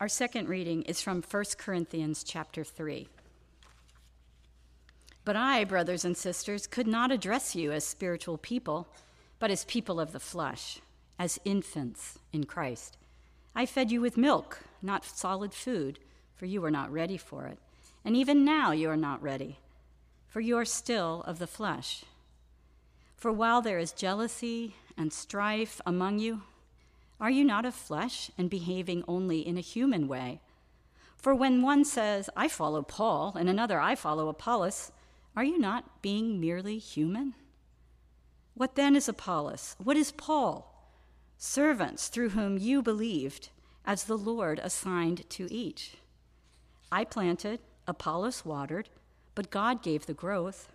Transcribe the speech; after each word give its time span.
Our 0.00 0.08
second 0.08 0.48
reading 0.48 0.82
is 0.82 1.02
from 1.02 1.24
1 1.28 1.44
Corinthians 1.58 2.22
chapter 2.22 2.62
3. 2.62 3.08
But 5.24 5.34
I, 5.34 5.64
brothers 5.64 6.04
and 6.04 6.16
sisters, 6.16 6.68
could 6.68 6.86
not 6.86 7.10
address 7.10 7.56
you 7.56 7.72
as 7.72 7.82
spiritual 7.84 8.38
people, 8.38 8.86
but 9.40 9.50
as 9.50 9.64
people 9.64 9.98
of 9.98 10.12
the 10.12 10.20
flesh, 10.20 10.78
as 11.18 11.40
infants 11.44 12.20
in 12.32 12.44
Christ. 12.44 12.96
I 13.56 13.66
fed 13.66 13.90
you 13.90 14.00
with 14.00 14.16
milk, 14.16 14.60
not 14.82 15.04
solid 15.04 15.52
food, 15.52 15.98
for 16.36 16.46
you 16.46 16.60
were 16.60 16.70
not 16.70 16.92
ready 16.92 17.16
for 17.16 17.46
it. 17.46 17.58
And 18.04 18.14
even 18.14 18.44
now 18.44 18.70
you 18.70 18.88
are 18.90 18.96
not 18.96 19.20
ready, 19.20 19.58
for 20.28 20.38
you 20.38 20.56
are 20.58 20.64
still 20.64 21.24
of 21.26 21.40
the 21.40 21.48
flesh. 21.48 22.04
For 23.16 23.32
while 23.32 23.62
there 23.62 23.80
is 23.80 23.90
jealousy 23.90 24.76
and 24.96 25.12
strife 25.12 25.80
among 25.84 26.20
you, 26.20 26.42
are 27.20 27.30
you 27.30 27.44
not 27.44 27.64
of 27.64 27.74
flesh 27.74 28.30
and 28.38 28.48
behaving 28.48 29.02
only 29.08 29.46
in 29.46 29.58
a 29.58 29.62
human 29.62 30.06
way? 30.06 30.40
For 31.16 31.34
when 31.34 31.62
one 31.62 31.84
says, 31.84 32.30
I 32.36 32.46
follow 32.46 32.82
Paul, 32.82 33.34
and 33.36 33.48
another, 33.48 33.80
I 33.80 33.96
follow 33.96 34.28
Apollos, 34.28 34.92
are 35.36 35.42
you 35.42 35.58
not 35.58 36.00
being 36.00 36.40
merely 36.40 36.78
human? 36.78 37.34
What 38.54 38.76
then 38.76 38.94
is 38.94 39.08
Apollos? 39.08 39.74
What 39.82 39.96
is 39.96 40.12
Paul? 40.12 40.92
Servants 41.36 42.06
through 42.06 42.30
whom 42.30 42.56
you 42.56 42.82
believed, 42.82 43.48
as 43.84 44.04
the 44.04 44.18
Lord 44.18 44.60
assigned 44.62 45.28
to 45.30 45.52
each. 45.52 45.96
I 46.92 47.04
planted, 47.04 47.58
Apollos 47.88 48.44
watered, 48.44 48.88
but 49.34 49.50
God 49.50 49.82
gave 49.82 50.06
the 50.06 50.14
growth. 50.14 50.70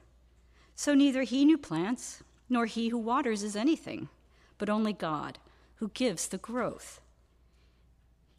So 0.76 0.94
neither 0.94 1.24
he 1.24 1.50
who 1.50 1.58
plants 1.58 2.22
nor 2.50 2.66
he 2.66 2.90
who 2.90 2.98
waters 2.98 3.44
is 3.44 3.56
anything, 3.56 4.10
but 4.58 4.70
only 4.70 4.94
God 4.94 5.40
who 5.84 5.90
gives 5.94 6.30
the 6.30 6.38
growth. 6.38 7.02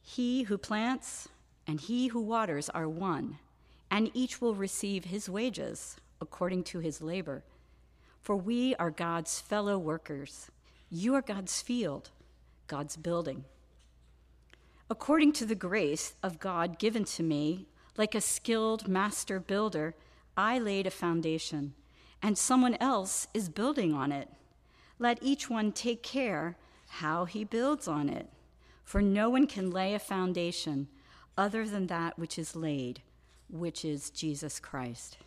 He 0.00 0.44
who 0.44 0.56
plants 0.56 1.28
and 1.66 1.78
he 1.78 2.06
who 2.06 2.22
waters 2.22 2.70
are 2.70 2.88
one, 2.88 3.36
and 3.90 4.10
each 4.14 4.40
will 4.40 4.54
receive 4.54 5.04
his 5.04 5.28
wages 5.28 5.98
according 6.22 6.64
to 6.64 6.78
his 6.78 7.02
labor. 7.02 7.44
For 8.22 8.34
we 8.34 8.74
are 8.76 8.90
God's 8.90 9.42
fellow 9.42 9.76
workers. 9.76 10.50
You 10.88 11.14
are 11.16 11.20
God's 11.20 11.60
field, 11.60 12.08
God's 12.66 12.96
building. 12.96 13.44
According 14.88 15.34
to 15.34 15.44
the 15.44 15.54
grace 15.54 16.14
of 16.22 16.40
God 16.40 16.78
given 16.78 17.04
to 17.04 17.22
me, 17.22 17.66
like 17.98 18.14
a 18.14 18.22
skilled 18.22 18.88
master 18.88 19.38
builder, 19.38 19.94
I 20.34 20.58
laid 20.58 20.86
a 20.86 20.90
foundation, 20.90 21.74
and 22.22 22.38
someone 22.38 22.76
else 22.76 23.28
is 23.34 23.50
building 23.50 23.92
on 23.92 24.12
it. 24.12 24.30
Let 24.98 25.18
each 25.20 25.50
one 25.50 25.72
take 25.72 26.02
care 26.02 26.56
how 26.98 27.24
he 27.24 27.42
builds 27.42 27.88
on 27.88 28.08
it. 28.08 28.28
For 28.84 29.02
no 29.02 29.28
one 29.28 29.46
can 29.46 29.70
lay 29.70 29.94
a 29.94 29.98
foundation 29.98 30.88
other 31.36 31.66
than 31.66 31.88
that 31.88 32.18
which 32.18 32.38
is 32.38 32.54
laid, 32.54 33.02
which 33.50 33.84
is 33.84 34.10
Jesus 34.10 34.60
Christ. 34.60 35.18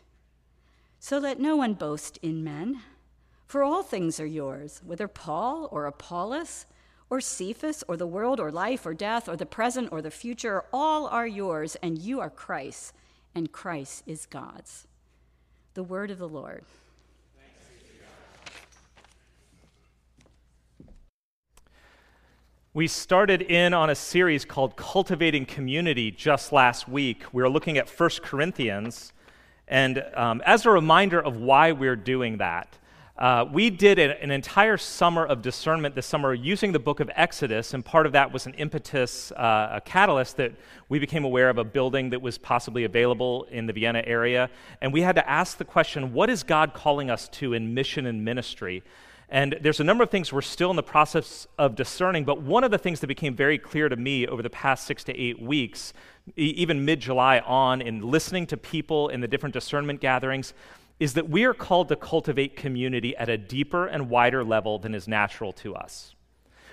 So 1.00 1.18
let 1.18 1.40
no 1.40 1.58
one 1.58 1.74
boast 1.74 2.18
in 2.22 2.44
men, 2.44 2.82
for 3.46 3.64
all 3.64 3.84
things 3.84 4.20
are 4.20 4.26
yours, 4.26 4.82
whether 4.86 5.08
Paul 5.08 5.68
or 5.72 5.86
Apollos 5.86 6.66
or 7.10 7.20
Cephas 7.22 7.84
or 7.88 7.98
the 7.98 8.08
world 8.08 8.40
or 8.40 8.52
life 8.52 8.86
or 8.86 8.94
death 8.94 9.28
or 9.28 9.36
the 9.36 9.46
present 9.46 9.90
or 9.92 10.02
the 10.02 10.12
future, 10.12 10.64
all 10.72 11.08
are 11.08 11.28
yours, 11.28 11.76
and 11.82 11.98
you 11.98 12.20
are 12.20 12.30
Christ, 12.30 12.94
and 13.36 13.52
Christ 13.52 14.04
is 14.06 14.26
God's. 14.26 14.88
The 15.74 15.84
word 15.84 16.12
of 16.12 16.18
the 16.18 16.28
Lord. 16.30 16.64
We 22.78 22.86
started 22.88 23.42
in 23.42 23.74
on 23.74 23.90
a 23.90 23.96
series 23.96 24.46
called 24.46 24.76
Cultivating 24.76 25.48
Community 25.48 26.12
just 26.12 26.52
last 26.52 26.88
week. 26.88 27.24
We 27.34 27.42
were 27.42 27.50
looking 27.50 27.80
at 27.80 27.90
1 27.90 28.10
Corinthians. 28.22 29.14
And 29.68 30.06
um, 30.14 30.44
as 30.46 30.64
a 30.68 30.70
reminder 30.70 31.20
of 31.20 31.38
why 31.38 31.72
we're 31.72 31.96
doing 31.96 32.38
that, 32.38 32.78
uh, 33.18 33.46
we 33.52 33.72
did 33.72 33.98
a, 33.98 34.22
an 34.22 34.30
entire 34.30 34.78
summer 34.78 35.26
of 35.26 35.42
discernment 35.42 35.96
this 35.96 36.06
summer 36.06 36.36
using 36.36 36.72
the 36.72 36.78
book 36.78 37.00
of 37.00 37.10
Exodus, 37.16 37.74
and 37.74 37.84
part 37.84 38.06
of 38.06 38.12
that 38.12 38.32
was 38.32 38.46
an 38.46 38.54
impetus, 38.54 39.32
uh, 39.32 39.70
a 39.72 39.82
catalyst 39.82 40.38
that 40.38 40.52
we 40.88 41.00
became 41.00 41.24
aware 41.24 41.50
of 41.50 41.58
a 41.58 41.64
building 41.64 42.12
that 42.12 42.22
was 42.22 42.38
possibly 42.38 42.84
available 42.84 43.48
in 43.50 43.66
the 43.66 43.74
Vienna 43.74 44.04
area. 44.06 44.52
And 44.82 44.94
we 44.94 45.02
had 45.02 45.16
to 45.16 45.28
ask 45.28 45.58
the 45.58 45.66
question 45.66 46.14
what 46.14 46.30
is 46.30 46.44
God 46.44 46.76
calling 46.76 47.10
us 47.10 47.28
to 47.30 47.54
in 47.54 47.74
mission 47.74 48.06
and 48.06 48.24
ministry? 48.24 48.84
And 49.30 49.58
there's 49.62 49.82
a 49.82 49.84
number 49.84 50.04
of 50.04 50.10
things 50.10 50.32
we're 50.32 50.42
still 50.42 50.70
in 50.70 50.78
the 50.78 50.84
process 50.84 51.48
of 51.58 51.76
discerning, 51.76 52.24
but 52.24 52.42
one 52.42 52.64
of 52.64 52.72
the 52.72 52.78
things 52.78 53.02
that 53.02 53.08
became 53.08 53.36
very 53.36 53.58
clear 53.58 53.90
to 53.90 53.96
me 53.96 54.26
over 54.26 54.42
the 54.42 54.50
past 54.50 54.88
six 54.88 55.04
to 55.06 55.18
eight 55.18 55.42
weeks, 55.42 55.94
even 56.38 56.86
mid 56.86 57.02
July 57.02 57.40
on, 57.40 57.82
in 57.82 58.02
listening 58.02 58.48
to 58.48 58.58
people 58.58 59.10
in 59.10 59.20
the 59.20 59.28
different 59.28 59.52
discernment 59.52 60.00
gatherings, 60.00 60.54
is 61.00 61.14
that 61.14 61.30
we 61.30 61.44
are 61.44 61.54
called 61.54 61.90
to 61.90 61.96
cultivate 61.96 62.56
community 62.56 63.16
at 63.18 63.30
a 63.30 63.38
deeper 63.38 63.86
and 63.86 64.10
wider 64.10 64.44
level 64.44 64.80
than 64.80 64.96
is 64.96 65.08
natural 65.08 65.52
to 65.52 65.76
us. 65.76 66.16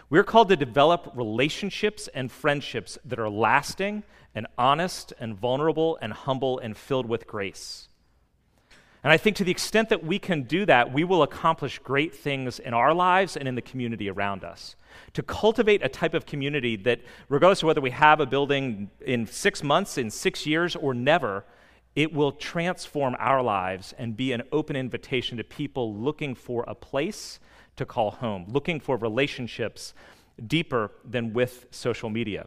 We're 0.09 0.25
called 0.25 0.48
to 0.50 0.56
develop 0.56 1.12
relationships 1.16 2.09
and 2.15 2.31
friendships 2.31 2.98
that 3.04 3.19
are 3.19 3.28
lasting 3.28 4.04
and 4.34 4.47
honest 4.56 5.12
and 5.19 5.34
vulnerable 5.34 5.98
and 6.00 6.12
humble 6.12 6.59
and 6.60 6.76
filled 6.76 7.06
with 7.06 7.26
grace. 7.26 7.88
And 9.04 9.12
I 9.12 9.19
think 9.19 9.37
to 9.37 9.44
the 9.44 9.50
extent 9.50 9.91
that 9.91 10.03
we 10.03 10.19
can 10.19 10.44
do 10.44 10.65
that, 10.65 10.91
we 10.91 11.04
will 11.04 11.22
accomplish 11.22 11.78
great 11.78 12.15
things 12.15 12.59
in 12.59 12.72
our 12.72 12.94
lives 12.94 13.37
and 13.37 13.47
in 13.47 13.54
the 13.54 13.60
community 13.60 14.09
around 14.09 14.44
us. 14.44 14.76
To 15.12 15.22
cultivate 15.22 15.84
a 15.84 15.91
type 15.91 16.15
of 16.15 16.25
community 16.25 16.75
that, 16.76 17.03
regardless 17.28 17.62
of 17.62 17.66
whether 17.66 17.82
we 17.82 17.91
have 17.91 18.20
a 18.20 18.26
building 18.26 18.91
in 19.04 19.26
six 19.26 19.62
months, 19.62 19.98
in 19.98 20.10
six 20.10 20.47
years, 20.47 20.75
or 20.75 20.94
never, 20.94 21.44
it 21.94 22.15
will 22.15 22.32
transform 22.32 23.15
our 23.19 23.42
lives 23.42 23.92
and 23.98 24.16
be 24.16 24.32
an 24.32 24.42
open 24.53 24.75
invitation 24.75 25.36
to 25.36 25.44
people 25.44 25.94
looking 25.94 26.34
for 26.34 26.65
a 26.66 26.75
place 26.75 27.41
to 27.76 27.84
call 27.84 28.10
home, 28.10 28.47
looking 28.48 28.81
for 28.81 28.97
relationships 28.97 29.92
deeper 30.47 30.91
than 31.04 31.34
with 31.34 31.66
social 31.71 32.09
media. 32.09 32.47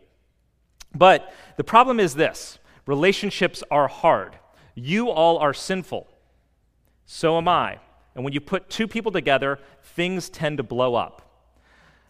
But 0.95 1.31
the 1.57 1.63
problem 1.63 1.99
is 1.99 2.15
this 2.15 2.57
relationships 2.87 3.63
are 3.69 3.87
hard. 3.87 4.39
You 4.73 5.09
all 5.09 5.37
are 5.37 5.53
sinful. 5.53 6.07
So 7.07 7.37
am 7.37 7.47
I. 7.47 7.79
And 8.13 8.23
when 8.23 8.33
you 8.33 8.41
put 8.41 8.69
two 8.69 8.87
people 8.87 9.11
together, 9.11 9.59
things 9.81 10.29
tend 10.29 10.57
to 10.57 10.63
blow 10.63 10.93
up. 10.93 11.23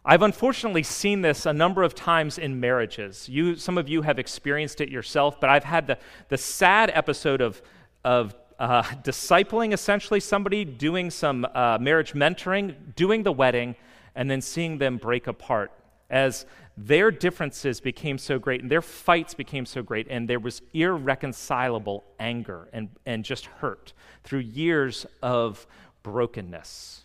I've 0.03 0.23
unfortunately 0.23 0.83
seen 0.83 1.21
this 1.21 1.45
a 1.45 1.53
number 1.53 1.83
of 1.83 1.93
times 1.93 2.37
in 2.37 2.59
marriages. 2.59 3.29
You, 3.29 3.55
some 3.55 3.77
of 3.77 3.87
you 3.87 4.01
have 4.01 4.19
experienced 4.19 4.81
it 4.81 4.89
yourself, 4.89 5.39
but 5.39 5.49
I've 5.49 5.65
had 5.65 5.85
the, 5.85 5.97
the 6.29 6.37
sad 6.37 6.91
episode 6.93 7.41
of, 7.41 7.61
of 8.03 8.33
uh, 8.57 8.81
discipling 9.03 9.71
essentially 9.71 10.19
somebody, 10.19 10.65
doing 10.65 11.11
some 11.11 11.45
uh, 11.53 11.77
marriage 11.79 12.13
mentoring, 12.13 12.73
doing 12.95 13.21
the 13.23 13.31
wedding, 13.31 13.75
and 14.15 14.31
then 14.31 14.41
seeing 14.41 14.77
them 14.77 14.97
break 14.97 15.27
apart 15.27 15.71
as 16.09 16.45
their 16.77 17.09
differences 17.09 17.81
became 17.81 18.19
so 18.19 18.37
great 18.37 18.61
and 18.61 18.69
their 18.69 18.83
fights 18.83 19.33
became 19.33 19.65
so 19.65 19.81
great, 19.81 20.07
and 20.09 20.29
there 20.29 20.39
was 20.39 20.61
irreconcilable 20.73 22.03
anger 22.19 22.69
and, 22.71 22.89
and 23.05 23.25
just 23.25 23.47
hurt 23.47 23.93
through 24.23 24.39
years 24.39 25.07
of 25.23 25.65
brokenness. 26.03 27.03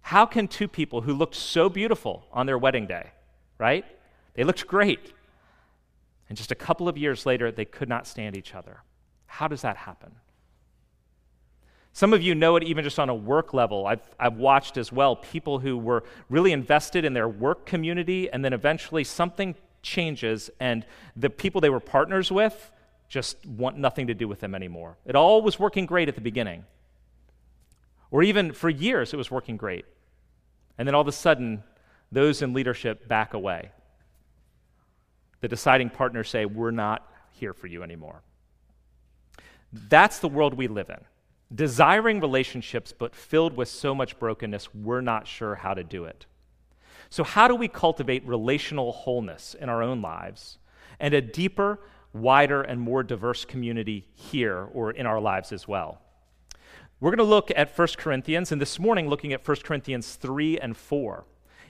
How 0.00 0.26
can 0.26 0.48
two 0.48 0.68
people 0.68 1.02
who 1.02 1.14
looked 1.14 1.36
so 1.36 1.68
beautiful 1.68 2.26
on 2.32 2.46
their 2.46 2.58
wedding 2.58 2.86
day, 2.86 3.10
right? 3.58 3.84
They 4.34 4.44
looked 4.44 4.66
great. 4.66 5.12
And 6.28 6.36
just 6.36 6.50
a 6.50 6.56
couple 6.56 6.88
of 6.88 6.98
years 6.98 7.24
later, 7.26 7.52
they 7.52 7.64
could 7.64 7.88
not 7.88 8.06
stand 8.06 8.36
each 8.36 8.54
other. 8.54 8.82
How 9.26 9.48
does 9.48 9.62
that 9.62 9.76
happen? 9.76 10.12
Some 11.96 12.12
of 12.12 12.20
you 12.20 12.34
know 12.34 12.56
it 12.56 12.62
even 12.62 12.84
just 12.84 12.98
on 12.98 13.08
a 13.08 13.14
work 13.14 13.54
level. 13.54 13.86
I've, 13.86 14.02
I've 14.20 14.36
watched 14.36 14.76
as 14.76 14.92
well 14.92 15.16
people 15.16 15.60
who 15.60 15.78
were 15.78 16.04
really 16.28 16.52
invested 16.52 17.06
in 17.06 17.14
their 17.14 17.26
work 17.26 17.64
community, 17.64 18.28
and 18.30 18.44
then 18.44 18.52
eventually 18.52 19.02
something 19.02 19.54
changes, 19.80 20.50
and 20.60 20.84
the 21.16 21.30
people 21.30 21.62
they 21.62 21.70
were 21.70 21.80
partners 21.80 22.30
with 22.30 22.70
just 23.08 23.46
want 23.46 23.78
nothing 23.78 24.08
to 24.08 24.14
do 24.14 24.28
with 24.28 24.40
them 24.40 24.54
anymore. 24.54 24.98
It 25.06 25.16
all 25.16 25.40
was 25.40 25.58
working 25.58 25.86
great 25.86 26.06
at 26.06 26.16
the 26.16 26.20
beginning. 26.20 26.66
Or 28.10 28.22
even 28.22 28.52
for 28.52 28.68
years, 28.68 29.14
it 29.14 29.16
was 29.16 29.30
working 29.30 29.56
great. 29.56 29.86
And 30.76 30.86
then 30.86 30.94
all 30.94 31.00
of 31.00 31.08
a 31.08 31.12
sudden, 31.12 31.62
those 32.12 32.42
in 32.42 32.52
leadership 32.52 33.08
back 33.08 33.32
away. 33.32 33.70
The 35.40 35.48
deciding 35.48 35.88
partners 35.88 36.28
say, 36.28 36.44
We're 36.44 36.72
not 36.72 37.10
here 37.30 37.54
for 37.54 37.68
you 37.68 37.82
anymore. 37.82 38.20
That's 39.72 40.18
the 40.18 40.28
world 40.28 40.52
we 40.52 40.68
live 40.68 40.90
in 40.90 41.00
desiring 41.54 42.20
relationships, 42.20 42.92
but 42.96 43.14
filled 43.14 43.56
with 43.56 43.68
so 43.68 43.94
much 43.94 44.18
brokenness, 44.18 44.74
we're 44.74 45.00
not 45.00 45.26
sure 45.26 45.56
how 45.56 45.74
to 45.74 45.84
do 45.84 46.04
it. 46.04 46.26
So, 47.08 47.22
how 47.22 47.46
do 47.48 47.54
we 47.54 47.68
cultivate 47.68 48.26
relational 48.26 48.92
wholeness 48.92 49.54
in 49.58 49.68
our 49.68 49.82
own 49.82 50.02
lives 50.02 50.58
and 50.98 51.14
a 51.14 51.20
deeper, 51.20 51.78
wider, 52.12 52.62
and 52.62 52.80
more 52.80 53.02
diverse 53.02 53.44
community 53.44 54.08
here 54.14 54.68
or 54.72 54.90
in 54.90 55.06
our 55.06 55.20
lives 55.20 55.52
as 55.52 55.68
well? 55.68 56.00
We're 56.98 57.10
going 57.10 57.18
to 57.18 57.24
look 57.24 57.52
at 57.54 57.78
1 57.78 57.88
Corinthians, 57.98 58.50
and 58.50 58.60
this 58.60 58.78
morning, 58.78 59.08
looking 59.08 59.32
at 59.32 59.46
1 59.46 59.58
Corinthians 59.62 60.14
3 60.14 60.58
and 60.58 60.76
4. 60.76 61.24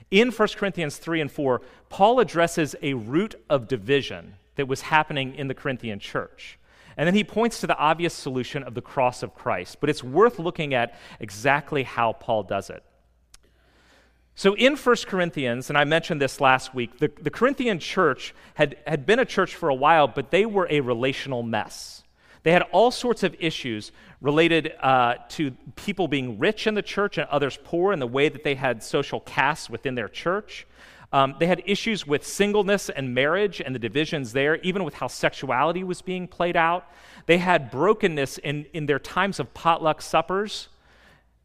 In 0.09 0.31
1 0.31 0.47
Corinthians 0.55 0.97
3 0.97 1.21
and 1.21 1.31
4, 1.31 1.61
Paul 1.89 2.19
addresses 2.21 2.75
a 2.81 2.93
root 2.93 3.35
of 3.49 3.67
division 3.67 4.35
that 4.55 4.67
was 4.67 4.81
happening 4.81 5.35
in 5.35 5.49
the 5.49 5.53
Corinthian 5.53 5.99
church. 5.99 6.57
And 6.97 7.05
then 7.05 7.13
he 7.13 7.23
points 7.23 7.61
to 7.61 7.67
the 7.67 7.77
obvious 7.77 8.13
solution 8.13 8.63
of 8.63 8.73
the 8.73 8.81
cross 8.81 9.21
of 9.21 9.35
Christ, 9.35 9.77
but 9.79 9.89
it's 9.89 10.03
worth 10.03 10.39
looking 10.39 10.73
at 10.73 10.97
exactly 11.19 11.83
how 11.83 12.13
Paul 12.13 12.43
does 12.43 12.69
it. 12.69 12.83
So 14.33 14.55
in 14.55 14.75
1 14.75 14.95
Corinthians, 15.07 15.69
and 15.69 15.77
I 15.77 15.83
mentioned 15.83 16.21
this 16.21 16.41
last 16.41 16.75
week, 16.75 16.99
the, 16.99 17.11
the 17.21 17.31
Corinthian 17.31 17.79
church 17.79 18.35
had, 18.55 18.77
had 18.85 19.05
been 19.05 19.19
a 19.19 19.25
church 19.25 19.55
for 19.55 19.69
a 19.69 19.75
while, 19.75 20.07
but 20.07 20.29
they 20.29 20.45
were 20.45 20.67
a 20.69 20.81
relational 20.81 21.41
mess. 21.41 22.03
They 22.43 22.51
had 22.51 22.61
all 22.71 22.91
sorts 22.91 23.23
of 23.23 23.35
issues 23.39 23.91
related 24.21 24.73
uh, 24.79 25.15
to 25.29 25.51
people 25.75 26.07
being 26.07 26.39
rich 26.39 26.67
in 26.67 26.75
the 26.75 26.81
church 26.81 27.17
and 27.17 27.27
others 27.29 27.57
poor, 27.63 27.91
and 27.93 28.01
the 28.01 28.07
way 28.07 28.29
that 28.29 28.43
they 28.43 28.55
had 28.55 28.83
social 28.83 29.19
castes 29.21 29.69
within 29.69 29.95
their 29.95 30.07
church. 30.07 30.67
Um, 31.13 31.35
they 31.39 31.47
had 31.47 31.63
issues 31.65 32.05
with 32.05 32.25
singleness 32.25 32.89
and 32.89 33.13
marriage 33.13 33.61
and 33.61 33.73
the 33.73 33.79
divisions 33.79 34.33
there, 34.33 34.57
even 34.57 34.83
with 34.83 34.95
how 34.95 35.07
sexuality 35.07 35.83
was 35.83 36.01
being 36.01 36.27
played 36.27 36.57
out. 36.57 36.85
They 37.27 37.37
had 37.37 37.71
brokenness 37.71 38.39
in, 38.39 38.65
in 38.73 38.85
their 38.87 38.99
times 38.99 39.39
of 39.39 39.53
potluck 39.53 40.01
suppers. 40.01 40.67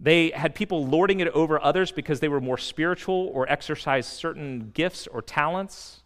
They 0.00 0.30
had 0.30 0.56
people 0.56 0.84
lording 0.84 1.20
it 1.20 1.28
over 1.28 1.62
others 1.62 1.92
because 1.92 2.18
they 2.18 2.28
were 2.28 2.40
more 2.40 2.58
spiritual 2.58 3.30
or 3.32 3.48
exercised 3.48 4.10
certain 4.10 4.72
gifts 4.74 5.06
or 5.06 5.22
talents. 5.22 6.02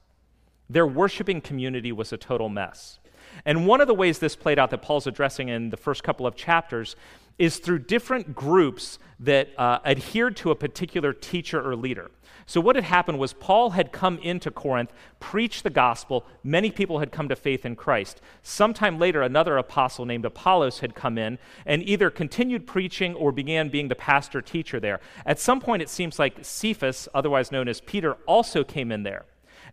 Their 0.68 0.86
worshiping 0.86 1.40
community 1.40 1.92
was 1.92 2.12
a 2.12 2.18
total 2.18 2.50
mess. 2.50 2.98
And 3.44 3.66
one 3.66 3.80
of 3.80 3.86
the 3.86 3.94
ways 3.94 4.18
this 4.18 4.36
played 4.36 4.58
out 4.58 4.70
that 4.70 4.82
Paul's 4.82 5.06
addressing 5.06 5.48
in 5.48 5.70
the 5.70 5.76
first 5.76 6.02
couple 6.02 6.26
of 6.26 6.36
chapters 6.36 6.96
is 7.38 7.58
through 7.58 7.80
different 7.80 8.34
groups 8.34 8.98
that 9.20 9.48
uh, 9.58 9.78
adhered 9.84 10.36
to 10.36 10.50
a 10.50 10.54
particular 10.54 11.12
teacher 11.12 11.60
or 11.60 11.76
leader. 11.76 12.10
So, 12.48 12.60
what 12.60 12.76
had 12.76 12.84
happened 12.84 13.18
was 13.18 13.32
Paul 13.32 13.70
had 13.70 13.90
come 13.90 14.18
into 14.18 14.52
Corinth, 14.52 14.92
preached 15.18 15.64
the 15.64 15.70
gospel. 15.70 16.24
Many 16.44 16.70
people 16.70 17.00
had 17.00 17.10
come 17.10 17.28
to 17.28 17.34
faith 17.34 17.66
in 17.66 17.74
Christ. 17.74 18.20
Sometime 18.42 19.00
later, 19.00 19.22
another 19.22 19.58
apostle 19.58 20.04
named 20.04 20.24
Apollos 20.24 20.78
had 20.78 20.94
come 20.94 21.18
in 21.18 21.38
and 21.64 21.82
either 21.82 22.08
continued 22.08 22.66
preaching 22.66 23.14
or 23.16 23.32
began 23.32 23.68
being 23.68 23.88
the 23.88 23.96
pastor 23.96 24.40
teacher 24.40 24.78
there. 24.78 25.00
At 25.24 25.40
some 25.40 25.60
point, 25.60 25.82
it 25.82 25.88
seems 25.88 26.20
like 26.20 26.44
Cephas, 26.44 27.08
otherwise 27.12 27.50
known 27.50 27.66
as 27.66 27.80
Peter, 27.80 28.14
also 28.26 28.62
came 28.62 28.92
in 28.92 29.02
there. 29.02 29.24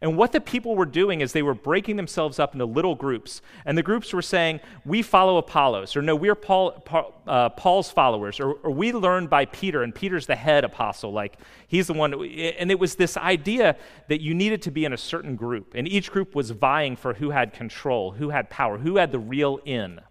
And 0.04 0.18
what 0.18 0.34
the 0.34 0.42
people 0.42 0.76
were 0.76 0.86
doing 0.86 1.22
is 1.22 1.32
they 1.32 1.44
were 1.44 1.54
breaking 1.54 1.96
themselves 1.96 2.38
up 2.38 2.52
into 2.54 2.66
little 2.66 2.94
groups. 2.94 3.42
And 3.66 3.78
the 3.78 3.84
groups 3.84 4.12
were 4.12 4.22
saying, 4.22 4.60
We 4.84 5.02
follow 5.02 5.38
Apollos, 5.38 5.96
or 5.96 6.02
no, 6.02 6.14
we're 6.14 6.36
Paul, 6.36 6.72
Paul, 6.72 7.14
uh, 7.26 7.48
Paul's 7.52 7.90
followers, 7.90 8.42
or, 8.42 8.52
or, 8.56 8.72
we 8.72 8.92
learned 8.92 9.30
by 9.30 9.46
Peter, 9.46 9.82
and 9.82 9.96
Peter's 9.96 10.28
the 10.28 10.36
head 10.36 10.66
apostle. 10.66 11.14
Like, 11.14 11.38
he's 11.68 11.88
the 11.88 11.94
one. 11.94 12.14
And 12.16 12.70
it 12.70 12.80
was 12.80 12.96
this 12.96 13.16
idea 13.16 13.78
that 14.10 14.20
you 14.20 14.34
needed 14.34 14.62
to 14.64 14.72
be 14.72 14.84
in 14.84 14.92
a 14.92 14.98
certain 14.98 15.38
group. 15.38 15.72
And 15.74 15.88
each 15.88 16.12
group 16.12 16.36
was 16.36 16.52
vying 16.52 16.98
for 16.98 17.14
who 17.14 17.30
had 17.30 17.54
control, 17.54 18.12
who 18.12 18.30
had 18.30 18.50
power, 18.50 18.80
who 18.80 18.98
had 18.98 19.14
the 19.14 19.20
real 19.20 19.62
in. 19.64 20.02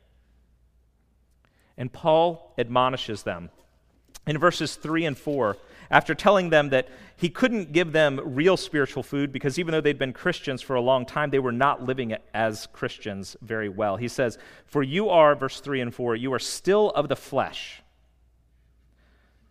And 1.76 1.92
Paul 1.92 2.54
admonishes 2.56 3.24
them. 3.24 3.50
In 4.26 4.38
verses 4.38 4.74
3 4.76 5.04
and 5.04 5.18
4, 5.18 5.58
after 5.90 6.14
telling 6.14 6.50
them 6.50 6.70
that 6.70 6.88
he 7.16 7.28
couldn't 7.28 7.72
give 7.72 7.92
them 7.92 8.20
real 8.24 8.56
spiritual 8.56 9.02
food 9.02 9.32
because 9.32 9.58
even 9.58 9.72
though 9.72 9.80
they'd 9.80 9.98
been 9.98 10.12
Christians 10.12 10.62
for 10.62 10.74
a 10.76 10.80
long 10.80 11.06
time, 11.06 11.30
they 11.30 11.38
were 11.38 11.52
not 11.52 11.82
living 11.82 12.16
as 12.34 12.66
Christians 12.72 13.36
very 13.42 13.68
well. 13.68 13.96
He 13.96 14.08
says, 14.08 14.38
For 14.66 14.82
you 14.82 15.08
are, 15.08 15.34
verse 15.34 15.60
3 15.60 15.80
and 15.80 15.94
4, 15.94 16.16
you 16.16 16.32
are 16.32 16.38
still 16.38 16.90
of 16.90 17.08
the 17.08 17.16
flesh. 17.16 17.82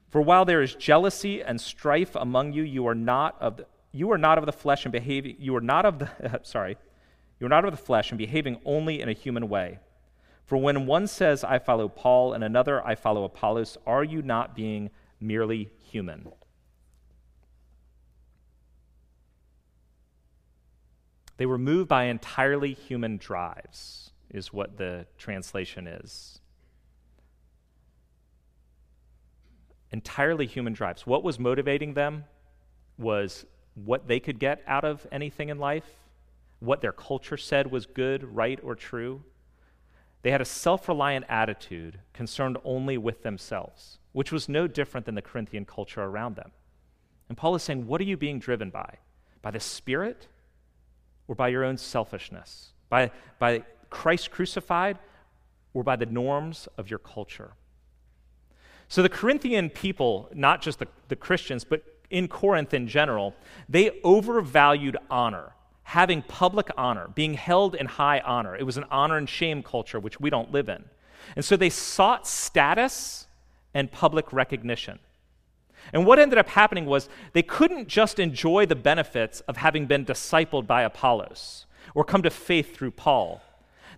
For 0.09 0.21
while 0.21 0.43
there 0.45 0.61
is 0.61 0.75
jealousy 0.75 1.41
and 1.41 1.59
strife 1.61 2.15
among 2.15 2.53
you, 2.53 2.63
you 2.63 2.87
are 2.87 2.95
not 2.95 3.41
of 3.41 3.57
the, 3.57 3.65
you 3.91 4.11
are 4.11 4.17
not 4.17 4.37
of 4.37 4.45
the 4.45 4.51
flesh 4.51 4.85
and 4.85 4.91
behaving 4.91 5.35
you 5.39 5.55
are 5.55 5.61
not 5.61 5.85
of 5.85 5.99
the 5.99 6.09
uh, 6.23 6.37
sorry 6.43 6.77
you 7.39 7.45
are 7.45 7.49
not 7.49 7.65
of 7.65 7.71
the 7.71 7.77
flesh 7.77 8.11
and 8.11 8.17
behaving 8.17 8.59
only 8.65 9.01
in 9.01 9.09
a 9.09 9.13
human 9.13 9.49
way 9.49 9.79
for 10.45 10.57
when 10.57 10.85
one 10.85 11.07
says 11.07 11.43
i 11.43 11.59
follow 11.59 11.87
paul 11.87 12.33
and 12.33 12.43
another 12.43 12.85
i 12.85 12.95
follow 12.95 13.23
apollos 13.23 13.77
are 13.85 14.03
you 14.03 14.21
not 14.21 14.55
being 14.55 14.89
merely 15.19 15.69
human. 15.91 16.31
They 21.37 21.45
were 21.45 21.57
moved 21.57 21.89
by 21.89 22.05
entirely 22.05 22.73
human 22.73 23.17
drives, 23.17 24.11
is 24.29 24.53
what 24.53 24.77
the 24.77 25.05
translation 25.17 25.87
is. 25.87 26.39
Entirely 29.91 30.45
human 30.45 30.73
drives. 30.73 31.05
What 31.05 31.23
was 31.23 31.39
motivating 31.39 31.93
them 31.95 32.23
was 32.97 33.45
what 33.73 34.07
they 34.07 34.19
could 34.19 34.39
get 34.39 34.61
out 34.67 34.85
of 34.85 35.05
anything 35.11 35.49
in 35.49 35.59
life, 35.59 35.89
what 36.59 36.81
their 36.81 36.93
culture 36.93 37.37
said 37.37 37.71
was 37.71 37.85
good, 37.85 38.23
right, 38.23 38.59
or 38.63 38.75
true. 38.75 39.23
They 40.21 40.31
had 40.31 40.41
a 40.41 40.45
self 40.45 40.87
reliant 40.87 41.25
attitude 41.29 41.99
concerned 42.13 42.57
only 42.63 42.97
with 42.97 43.23
themselves 43.23 43.99
which 44.13 44.31
was 44.31 44.49
no 44.49 44.67
different 44.67 45.05
than 45.05 45.15
the 45.15 45.21
Corinthian 45.21 45.65
culture 45.65 46.01
around 46.01 46.35
them. 46.35 46.51
And 47.29 47.37
Paul 47.37 47.55
is 47.55 47.63
saying, 47.63 47.87
What 47.87 48.01
are 48.01 48.05
you 48.05 48.17
being 48.17 48.39
driven 48.39 48.69
by? 48.69 48.97
By 49.41 49.51
the 49.51 49.59
Spirit 49.59 50.27
or 51.27 51.35
by 51.35 51.47
your 51.47 51.63
own 51.63 51.77
selfishness? 51.77 52.73
By, 52.89 53.11
by 53.39 53.63
Christ 53.89 54.31
crucified 54.31 54.99
or 55.73 55.83
by 55.83 55.95
the 55.95 56.05
norms 56.05 56.67
of 56.77 56.89
your 56.89 56.99
culture? 56.99 57.53
So 58.89 59.01
the 59.01 59.09
Corinthian 59.09 59.69
people, 59.69 60.29
not 60.33 60.61
just 60.61 60.79
the, 60.79 60.87
the 61.07 61.15
Christians, 61.15 61.63
but 61.63 61.83
in 62.09 62.27
Corinth 62.27 62.73
in 62.73 62.89
general, 62.89 63.33
they 63.69 64.01
overvalued 64.03 64.97
honor, 65.09 65.53
having 65.83 66.21
public 66.21 66.69
honor, 66.77 67.09
being 67.15 67.33
held 67.33 67.75
in 67.75 67.85
high 67.85 68.19
honor. 68.19 68.55
It 68.55 68.63
was 68.63 68.77
an 68.77 68.85
honor 68.91 69.17
and 69.17 69.27
shame 69.27 69.63
culture, 69.63 69.99
which 69.99 70.19
we 70.19 70.29
don't 70.29 70.51
live 70.51 70.69
in. 70.69 70.83
And 71.35 71.43
so 71.43 71.55
they 71.55 71.69
sought 71.69 72.27
status 72.27 73.27
and 73.73 73.91
public 73.91 74.31
recognition. 74.33 74.99
And 75.93 76.05
what 76.05 76.19
ended 76.19 76.37
up 76.37 76.49
happening 76.49 76.85
was 76.85 77.09
they 77.33 77.43
couldn't 77.43 77.87
just 77.87 78.19
enjoy 78.19 78.65
the 78.65 78.75
benefits 78.75 79.41
of 79.41 79.57
having 79.57 79.85
been 79.85 80.05
discipled 80.05 80.67
by 80.67 80.83
Apollos 80.83 81.65
or 81.95 82.03
come 82.03 82.21
to 82.23 82.29
faith 82.29 82.75
through 82.75 82.91
Paul. 82.91 83.41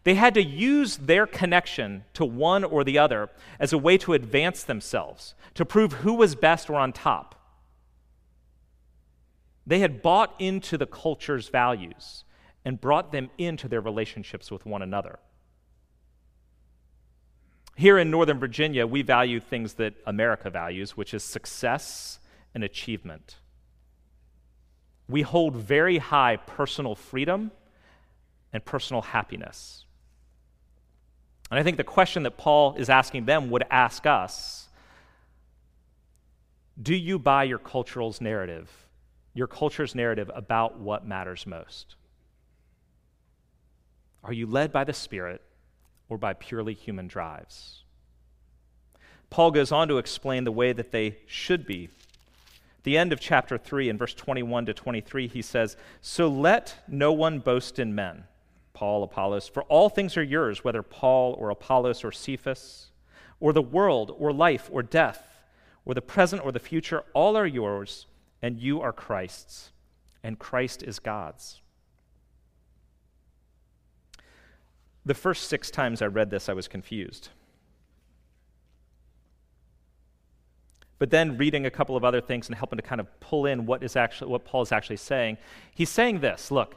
They 0.03 0.15
had 0.15 0.33
to 0.33 0.43
use 0.43 0.97
their 0.97 1.27
connection 1.27 2.03
to 2.13 2.25
one 2.25 2.63
or 2.63 2.83
the 2.83 2.97
other 2.97 3.29
as 3.59 3.71
a 3.71 3.77
way 3.77 3.97
to 3.99 4.13
advance 4.13 4.63
themselves, 4.63 5.33
to 5.53 5.65
prove 5.65 5.93
who 5.93 6.13
was 6.13 6.35
best 6.35 6.69
or 6.69 6.75
on 6.75 6.91
top. 6.91 7.35
They 9.65 9.79
had 9.79 10.01
bought 10.01 10.35
into 10.39 10.77
the 10.77 10.85
culture's 10.85 11.49
values 11.49 12.23
and 12.65 12.79
brought 12.79 13.11
them 13.11 13.29
into 13.37 13.67
their 13.67 13.81
relationships 13.81 14.51
with 14.51 14.65
one 14.65 14.81
another. 14.81 15.19
Here 17.75 17.97
in 17.97 18.11
Northern 18.11 18.39
Virginia, 18.39 18.85
we 18.85 19.01
value 19.01 19.39
things 19.39 19.75
that 19.75 19.95
America 20.05 20.49
values, 20.49 20.95
which 20.95 21.13
is 21.13 21.23
success 21.23 22.19
and 22.53 22.63
achievement. 22.63 23.37
We 25.09 25.23
hold 25.23 25.55
very 25.55 25.97
high 25.97 26.37
personal 26.37 26.95
freedom 26.95 27.51
and 28.51 28.63
personal 28.63 29.01
happiness. 29.01 29.85
And 31.49 31.59
I 31.59 31.63
think 31.63 31.77
the 31.77 31.83
question 31.83 32.23
that 32.23 32.37
Paul 32.37 32.75
is 32.75 32.89
asking 32.89 33.25
them 33.25 33.49
would 33.49 33.63
ask 33.69 34.05
us 34.05 34.69
Do 36.81 36.95
you 36.95 37.17
buy 37.17 37.43
your 37.43 37.59
cultural's 37.59 38.21
narrative, 38.21 38.82
your 39.33 39.47
culture's 39.47 39.95
narrative 39.95 40.29
about 40.33 40.79
what 40.79 41.05
matters 41.05 41.45
most? 41.45 41.95
Are 44.23 44.33
you 44.33 44.45
led 44.45 44.71
by 44.71 44.83
the 44.83 44.93
Spirit? 44.93 45.41
or 46.13 46.17
by 46.17 46.33
purely 46.33 46.75
human 46.75 47.07
drives. 47.07 47.81
Paul 49.31 49.49
goes 49.49 49.71
on 49.71 49.87
to 49.87 49.97
explain 49.97 50.43
the 50.43 50.51
way 50.51 50.71
that 50.71 50.91
they 50.91 51.17
should 51.25 51.65
be. 51.65 51.89
The 52.83 52.97
end 52.97 53.11
of 53.11 53.19
chapter 53.19 53.57
3, 53.57 53.89
in 53.89 53.97
verse 53.97 54.13
21 54.13 54.67
to 54.67 54.73
23, 54.73 55.27
he 55.27 55.41
says, 55.41 55.75
So 56.01 56.27
let 56.27 56.75
no 56.87 57.11
one 57.11 57.39
boast 57.39 57.79
in 57.79 57.95
men, 57.95 58.25
Paul, 58.73 59.01
Apollos, 59.03 59.47
for 59.47 59.63
all 59.63 59.89
things 59.89 60.17
are 60.17 60.23
yours, 60.23 60.63
whether 60.63 60.83
Paul 60.83 61.33
or 61.39 61.49
Apollos 61.49 62.03
or 62.03 62.11
Cephas, 62.11 62.91
or 63.39 63.53
the 63.53 63.61
world 63.61 64.13
or 64.15 64.31
life 64.31 64.69
or 64.71 64.83
death, 64.83 65.25
or 65.85 65.95
the 65.95 66.01
present 66.01 66.45
or 66.45 66.51
the 66.51 66.59
future, 66.59 67.03
all 67.13 67.35
are 67.35 67.47
yours, 67.47 68.05
and 68.43 68.59
you 68.59 68.81
are 68.81 68.91
Christ's, 68.91 69.71
and 70.21 70.37
Christ 70.37 70.83
is 70.83 70.99
God's. 70.99 71.61
The 75.05 75.13
first 75.13 75.47
six 75.47 75.71
times 75.71 76.01
I 76.01 76.07
read 76.07 76.29
this, 76.29 76.49
I 76.49 76.53
was 76.53 76.67
confused. 76.67 77.29
But 80.99 81.09
then 81.09 81.37
reading 81.37 81.65
a 81.65 81.71
couple 81.71 81.95
of 81.95 82.03
other 82.03 82.19
things 82.19 82.47
and 82.47 82.55
helping 82.55 82.77
to 82.77 82.83
kind 82.83 82.99
of 82.99 83.07
pull 83.21 83.45
in 83.45 83.65
what 83.65 83.81
is 83.81 83.95
actually 83.95 84.29
what 84.29 84.43
Paul 84.43 84.61
is 84.61 84.73
actually 84.73 84.97
saying, 84.97 85.37
he's 85.73 85.89
saying 85.89 86.19
this, 86.19 86.51
look, 86.51 86.75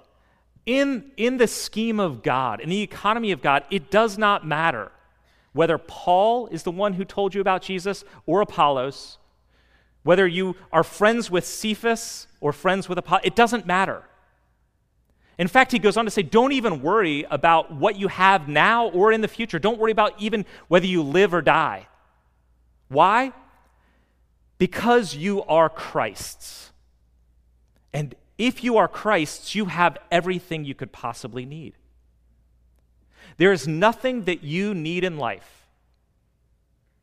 in, 0.67 1.11
in 1.17 1.37
the 1.37 1.49
scheme 1.49 1.99
of 1.99 2.23
God, 2.23 2.61
in 2.61 2.69
the 2.69 2.83
economy 2.83 3.33
of 3.33 3.43
God, 3.43 3.65
it 3.71 3.91
does 3.91 4.17
not 4.17 4.47
matter 4.47 4.93
whether 5.53 5.79
Paul 5.79 6.47
is 6.49 6.63
the 6.63 6.71
one 6.71 6.93
who 6.93 7.05
told 7.05 7.35
you 7.35 7.41
about 7.41 7.63
Jesus 7.63 8.05
or 8.25 8.41
Apollos, 8.41 9.19
whether 10.07 10.25
you 10.25 10.55
are 10.73 10.85
friends 10.85 11.33
with 11.33 11.45
Cephas 11.45 12.29
or 12.41 12.53
friends 12.53 12.89
with 12.89 12.97
Apollos, 12.97 13.23
it 13.25 13.35
doesn't 13.35 13.67
matter. 13.67 14.05
In 15.37 15.49
fact, 15.49 15.73
he 15.73 15.81
goes 15.81 15.97
on 15.97 16.05
to 16.05 16.13
say, 16.13 16.23
don't 16.23 16.53
even 16.53 16.81
worry 16.81 17.27
about 17.29 17.75
what 17.75 17.97
you 17.97 18.07
have 18.07 18.47
now 18.47 18.89
or 18.91 19.11
in 19.11 19.21
the 19.21 19.29
future. 19.29 19.59
Don't 19.59 19.79
worry 19.79 19.91
about 19.91 20.15
even 20.21 20.47
whether 20.69 20.87
you 20.87 21.03
live 21.03 21.35
or 21.35 21.43
die. 21.43 21.89
Why? 22.89 23.33
Because 24.59 25.17
you 25.17 25.43
are 25.43 25.69
Christ's. 25.69 26.71
And 27.93 28.15
if 28.39 28.63
you 28.63 28.77
are 28.77 28.87
Christ's, 28.87 29.57
you 29.57 29.65
have 29.65 29.99
everything 30.13 30.65
you 30.65 30.77
could 30.77 30.93
possibly 30.93 31.45
need. 31.45 31.75
There 33.39 33.53
is 33.53 33.67
nothing 33.67 34.23
that 34.25 34.45
you 34.45 34.73
need 34.73 35.03
in 35.03 35.19
life 35.19 35.67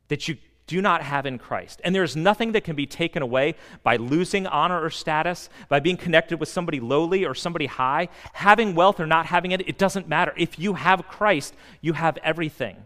that 0.07 0.29
you 0.29 0.37
do 0.65 0.81
not 0.81 1.03
have 1.03 1.25
in 1.25 1.37
Christ. 1.37 1.81
And 1.83 1.93
there's 1.93 2.15
nothing 2.15 2.53
that 2.53 2.63
can 2.63 2.75
be 2.75 2.85
taken 2.85 3.21
away 3.21 3.55
by 3.83 3.97
losing 3.97 4.47
honor 4.47 4.81
or 4.81 4.89
status, 4.89 5.49
by 5.67 5.79
being 5.79 5.97
connected 5.97 6.39
with 6.39 6.49
somebody 6.49 6.79
lowly 6.79 7.25
or 7.25 7.35
somebody 7.35 7.65
high. 7.65 8.09
Having 8.33 8.75
wealth 8.75 8.99
or 8.99 9.05
not 9.05 9.25
having 9.25 9.51
it, 9.51 9.67
it 9.67 9.77
doesn't 9.77 10.07
matter. 10.07 10.33
If 10.37 10.57
you 10.57 10.73
have 10.75 11.07
Christ, 11.07 11.53
you 11.81 11.93
have 11.93 12.17
everything. 12.23 12.77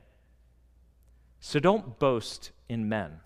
So 1.39 1.59
don't 1.59 1.99
boast 1.99 2.51
in 2.67 2.89
men 2.89 3.19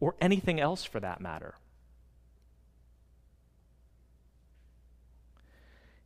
or 0.00 0.16
anything 0.20 0.60
else 0.60 0.84
for 0.84 1.00
that 1.00 1.20
matter. 1.20 1.54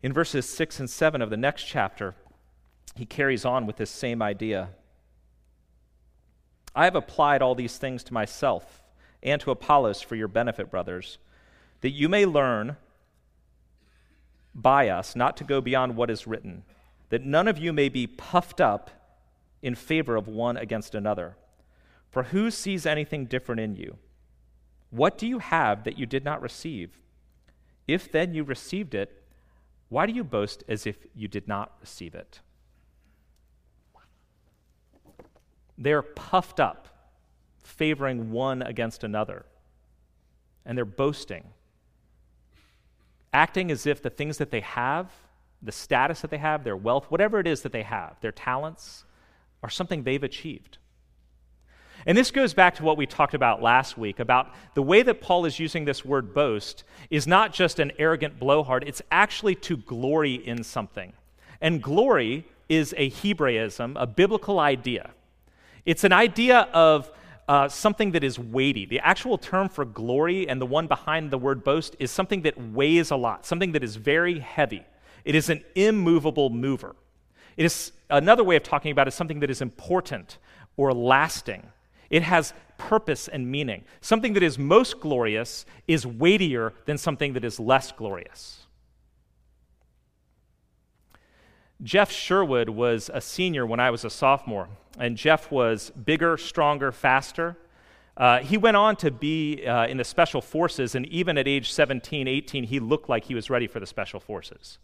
In 0.02 0.12
verses 0.12 0.48
6 0.48 0.78
and 0.80 0.88
7 0.88 1.22
of 1.22 1.30
the 1.30 1.36
next 1.36 1.64
chapter, 1.64 2.14
he 2.94 3.04
carries 3.04 3.44
on 3.44 3.66
with 3.66 3.76
this 3.76 3.90
same 3.90 4.22
idea. 4.22 4.70
I 6.74 6.84
have 6.84 6.94
applied 6.94 7.42
all 7.42 7.54
these 7.54 7.76
things 7.78 8.04
to 8.04 8.14
myself 8.14 8.82
and 9.22 9.40
to 9.42 9.50
Apollos 9.50 10.00
for 10.00 10.14
your 10.14 10.28
benefit, 10.28 10.70
brothers, 10.70 11.18
that 11.80 11.90
you 11.90 12.08
may 12.08 12.26
learn 12.26 12.76
by 14.54 14.88
us 14.88 15.14
not 15.14 15.36
to 15.36 15.44
go 15.44 15.60
beyond 15.60 15.96
what 15.96 16.10
is 16.10 16.26
written, 16.26 16.64
that 17.10 17.24
none 17.24 17.48
of 17.48 17.58
you 17.58 17.72
may 17.72 17.88
be 17.88 18.06
puffed 18.06 18.60
up 18.60 18.90
in 19.62 19.74
favor 19.74 20.16
of 20.16 20.28
one 20.28 20.56
against 20.56 20.94
another. 20.94 21.36
For 22.10 22.24
who 22.24 22.50
sees 22.50 22.86
anything 22.86 23.26
different 23.26 23.60
in 23.60 23.76
you? 23.76 23.96
What 24.90 25.18
do 25.18 25.26
you 25.26 25.38
have 25.38 25.84
that 25.84 25.98
you 25.98 26.06
did 26.06 26.24
not 26.24 26.40
receive? 26.40 26.98
If 27.86 28.10
then 28.10 28.34
you 28.34 28.44
received 28.44 28.94
it, 28.94 29.22
why 29.88 30.06
do 30.06 30.12
you 30.12 30.24
boast 30.24 30.64
as 30.68 30.86
if 30.86 30.96
you 31.14 31.28
did 31.28 31.48
not 31.48 31.72
receive 31.80 32.14
it? 32.14 32.40
They're 35.78 36.02
puffed 36.02 36.58
up, 36.58 36.88
favoring 37.62 38.32
one 38.32 38.62
against 38.62 39.04
another, 39.04 39.46
and 40.66 40.76
they're 40.76 40.84
boasting, 40.84 41.44
acting 43.32 43.70
as 43.70 43.86
if 43.86 44.02
the 44.02 44.10
things 44.10 44.38
that 44.38 44.50
they 44.50 44.60
have, 44.60 45.10
the 45.62 45.72
status 45.72 46.20
that 46.20 46.30
they 46.30 46.38
have, 46.38 46.64
their 46.64 46.76
wealth, 46.76 47.06
whatever 47.08 47.38
it 47.38 47.46
is 47.46 47.62
that 47.62 47.72
they 47.72 47.84
have, 47.84 48.16
their 48.20 48.32
talents, 48.32 49.04
are 49.62 49.70
something 49.70 50.02
they've 50.02 50.24
achieved. 50.24 50.78
And 52.06 52.16
this 52.16 52.30
goes 52.30 52.54
back 52.54 52.76
to 52.76 52.84
what 52.84 52.96
we 52.96 53.06
talked 53.06 53.34
about 53.34 53.62
last 53.62 53.98
week 53.98 54.20
about 54.20 54.54
the 54.74 54.82
way 54.82 55.02
that 55.02 55.20
Paul 55.20 55.44
is 55.44 55.58
using 55.58 55.84
this 55.84 56.04
word 56.04 56.32
boast 56.32 56.84
is 57.10 57.26
not 57.26 57.52
just 57.52 57.78
an 57.78 57.92
arrogant 57.98 58.38
blowhard, 58.38 58.84
it's 58.86 59.02
actually 59.10 59.54
to 59.56 59.76
glory 59.76 60.34
in 60.34 60.62
something. 60.62 61.12
And 61.60 61.82
glory 61.82 62.46
is 62.68 62.94
a 62.96 63.10
Hebraism, 63.10 63.96
a 63.96 64.06
biblical 64.06 64.60
idea. 64.60 65.10
It's 65.88 66.04
an 66.04 66.12
idea 66.12 66.68
of 66.74 67.10
uh, 67.48 67.66
something 67.66 68.10
that 68.12 68.22
is 68.22 68.38
weighty. 68.38 68.84
The 68.84 69.00
actual 69.00 69.38
term 69.38 69.70
for 69.70 69.86
glory 69.86 70.46
and 70.46 70.60
the 70.60 70.66
one 70.66 70.86
behind 70.86 71.30
the 71.30 71.38
word 71.38 71.64
boast 71.64 71.96
is 71.98 72.10
something 72.10 72.42
that 72.42 72.60
weighs 72.60 73.10
a 73.10 73.16
lot, 73.16 73.46
something 73.46 73.72
that 73.72 73.82
is 73.82 73.96
very 73.96 74.38
heavy. 74.38 74.84
It 75.24 75.34
is 75.34 75.48
an 75.48 75.64
immovable 75.74 76.50
mover. 76.50 76.94
It 77.56 77.64
is 77.64 77.92
another 78.10 78.44
way 78.44 78.56
of 78.56 78.64
talking 78.64 78.92
about 78.92 79.06
it 79.06 79.12
is 79.12 79.14
something 79.14 79.40
that 79.40 79.48
is 79.48 79.62
important 79.62 80.36
or 80.76 80.92
lasting. 80.92 81.66
It 82.10 82.22
has 82.22 82.52
purpose 82.76 83.26
and 83.26 83.50
meaning. 83.50 83.84
Something 84.02 84.34
that 84.34 84.42
is 84.42 84.58
most 84.58 85.00
glorious 85.00 85.64
is 85.86 86.06
weightier 86.06 86.74
than 86.84 86.98
something 86.98 87.32
that 87.32 87.46
is 87.46 87.58
less 87.58 87.92
glorious. 87.92 88.66
Jeff 91.82 92.10
Sherwood 92.10 92.68
was 92.68 93.10
a 93.12 93.20
senior 93.20 93.64
when 93.64 93.78
I 93.78 93.90
was 93.90 94.04
a 94.04 94.10
sophomore, 94.10 94.68
and 94.98 95.16
Jeff 95.16 95.50
was 95.50 95.90
bigger, 95.90 96.36
stronger, 96.36 96.90
faster. 96.90 97.56
Uh, 98.16 98.40
he 98.40 98.56
went 98.56 98.76
on 98.76 98.96
to 98.96 99.12
be 99.12 99.64
uh, 99.64 99.86
in 99.86 99.96
the 99.96 100.04
special 100.04 100.40
forces, 100.40 100.96
and 100.96 101.06
even 101.06 101.38
at 101.38 101.46
age 101.46 101.72
17, 101.72 102.26
18, 102.26 102.64
he 102.64 102.80
looked 102.80 103.08
like 103.08 103.24
he 103.24 103.34
was 103.34 103.48
ready 103.48 103.68
for 103.68 103.78
the 103.78 103.86
special 103.86 104.18
forces. 104.18 104.78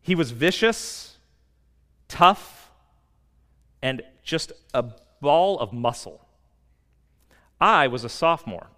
He 0.00 0.14
was 0.14 0.30
vicious, 0.30 1.16
tough, 2.06 2.70
and 3.82 4.02
just 4.22 4.52
a 4.72 4.84
ball 5.20 5.58
of 5.58 5.72
muscle. 5.72 6.26
I 7.60 7.88
was 7.88 8.04
a 8.04 8.08
sophomore. 8.08 8.68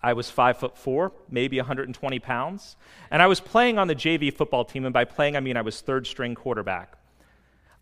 I 0.00 0.12
was 0.12 0.30
five 0.30 0.58
foot 0.58 0.76
four, 0.76 1.12
maybe 1.30 1.58
120 1.58 2.18
pounds, 2.18 2.76
and 3.10 3.22
I 3.22 3.26
was 3.26 3.40
playing 3.40 3.78
on 3.78 3.88
the 3.88 3.94
JV 3.94 4.32
football 4.32 4.64
team, 4.64 4.84
and 4.84 4.92
by 4.92 5.04
playing, 5.04 5.36
I 5.36 5.40
mean 5.40 5.56
I 5.56 5.62
was 5.62 5.80
third 5.80 6.06
string 6.06 6.34
quarterback. 6.34 6.96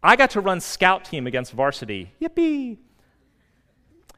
I 0.02 0.16
got 0.16 0.30
to 0.30 0.40
run 0.40 0.60
scout 0.60 1.04
team 1.04 1.26
against 1.26 1.52
varsity. 1.52 2.12
Yippee! 2.20 2.78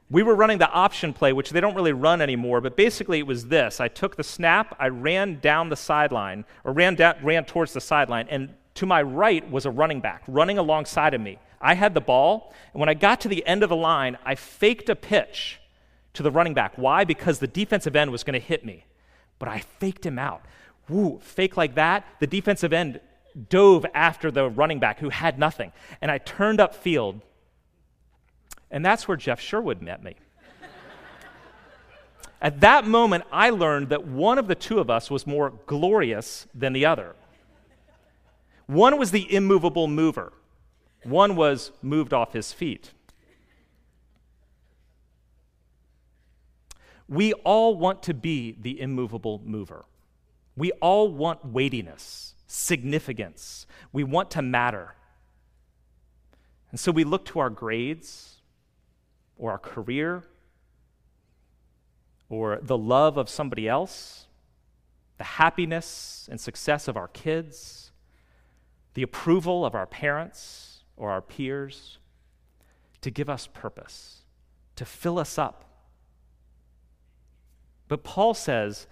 We 0.09 0.21
were 0.21 0.35
running 0.35 0.59
the 0.59 0.69
option 0.69 1.13
play, 1.13 1.33
which 1.33 1.49
they 1.49 1.59
don't 1.59 1.75
really 1.75 1.93
run 1.93 2.21
anymore, 2.21 2.61
but 2.61 2.77
basically 2.77 3.19
it 3.19 3.27
was 3.27 3.47
this. 3.47 3.79
I 3.79 3.87
took 3.87 4.15
the 4.15 4.23
snap, 4.23 4.75
I 4.79 4.89
ran 4.89 5.39
down 5.39 5.69
the 5.69 5.75
sideline, 5.75 6.45
or 6.63 6.71
ran, 6.71 6.95
down, 6.95 7.15
ran 7.23 7.45
towards 7.45 7.73
the 7.73 7.81
sideline, 7.81 8.27
and 8.29 8.53
to 8.75 8.85
my 8.85 9.01
right 9.01 9.49
was 9.49 9.65
a 9.65 9.71
running 9.71 10.01
back 10.01 10.23
running 10.27 10.57
alongside 10.57 11.13
of 11.13 11.21
me. 11.21 11.39
I 11.61 11.75
had 11.75 11.93
the 11.93 12.01
ball, 12.01 12.53
and 12.73 12.79
when 12.79 12.89
I 12.89 12.93
got 12.93 13.21
to 13.21 13.27
the 13.27 13.45
end 13.47 13.63
of 13.63 13.69
the 13.69 13.75
line, 13.75 14.17
I 14.25 14.35
faked 14.35 14.89
a 14.89 14.95
pitch 14.95 15.59
to 16.13 16.23
the 16.23 16.31
running 16.31 16.53
back. 16.53 16.73
Why? 16.75 17.03
Because 17.03 17.39
the 17.39 17.47
defensive 17.47 17.95
end 17.95 18.11
was 18.11 18.23
going 18.23 18.39
to 18.39 18.45
hit 18.45 18.65
me. 18.65 18.85
But 19.39 19.49
I 19.49 19.59
faked 19.59 20.05
him 20.05 20.19
out. 20.19 20.43
Woo, 20.89 21.19
fake 21.21 21.57
like 21.57 21.75
that, 21.75 22.05
the 22.19 22.27
defensive 22.27 22.73
end 22.73 22.99
dove 23.49 23.85
after 23.93 24.29
the 24.29 24.49
running 24.49 24.79
back 24.79 24.99
who 24.99 25.09
had 25.09 25.39
nothing. 25.39 25.71
And 26.01 26.11
I 26.11 26.17
turned 26.19 26.59
up 26.59 26.75
field, 26.75 27.21
and 28.69 28.85
that's 28.85 29.07
where 29.07 29.17
Jeff 29.17 29.39
Sherwood 29.39 29.81
met 29.81 30.03
me. 30.03 30.15
At 32.41 32.59
that 32.61 32.85
moment, 32.85 33.23
I 33.31 33.49
learned 33.49 33.89
that 33.89 34.05
one 34.05 34.37
of 34.37 34.47
the 34.47 34.55
two 34.55 34.79
of 34.79 34.89
us 34.89 35.09
was 35.09 35.25
more 35.25 35.53
glorious 35.65 36.47
than 36.53 36.73
the 36.73 36.85
other. 36.85 37.15
One 38.67 38.97
was 38.97 39.11
the 39.11 39.33
immovable 39.33 39.87
mover, 39.87 40.33
one 41.03 41.35
was 41.35 41.71
moved 41.81 42.13
off 42.13 42.33
his 42.33 42.53
feet. 42.53 42.91
We 47.13 47.33
all 47.33 47.75
want 47.75 48.01
to 48.03 48.13
be 48.15 48.57
the 48.59 48.81
immovable 48.81 49.39
mover. 49.45 49.85
We 50.55 50.71
all 50.81 51.11
want 51.11 51.45
weightiness, 51.45 52.33
significance. 52.47 53.67
We 53.91 54.03
want 54.03 54.31
to 54.31 54.41
matter. 54.41 54.95
And 56.71 56.79
so 56.79 56.91
we 56.91 57.03
look 57.03 57.23
to 57.25 57.39
our 57.39 57.51
grades 57.51 58.37
or 59.37 59.51
our 59.51 59.59
career 59.59 60.23
or 62.29 62.57
the 62.63 62.79
love 62.79 63.17
of 63.17 63.29
somebody 63.29 63.67
else, 63.67 64.25
the 65.19 65.23
happiness 65.23 66.27
and 66.31 66.41
success 66.41 66.87
of 66.87 66.97
our 66.97 67.09
kids, 67.09 67.91
the 68.95 69.03
approval 69.03 69.67
of 69.67 69.75
our 69.75 69.85
parents 69.85 70.83
or 70.97 71.11
our 71.11 71.21
peers 71.21 71.99
to 73.01 73.11
give 73.11 73.29
us 73.29 73.45
purpose, 73.53 74.23
to 74.75 74.83
fill 74.83 75.19
us 75.19 75.37
up. 75.37 75.72
But 77.87 78.03
Paul 78.03 78.33
says 78.33 78.87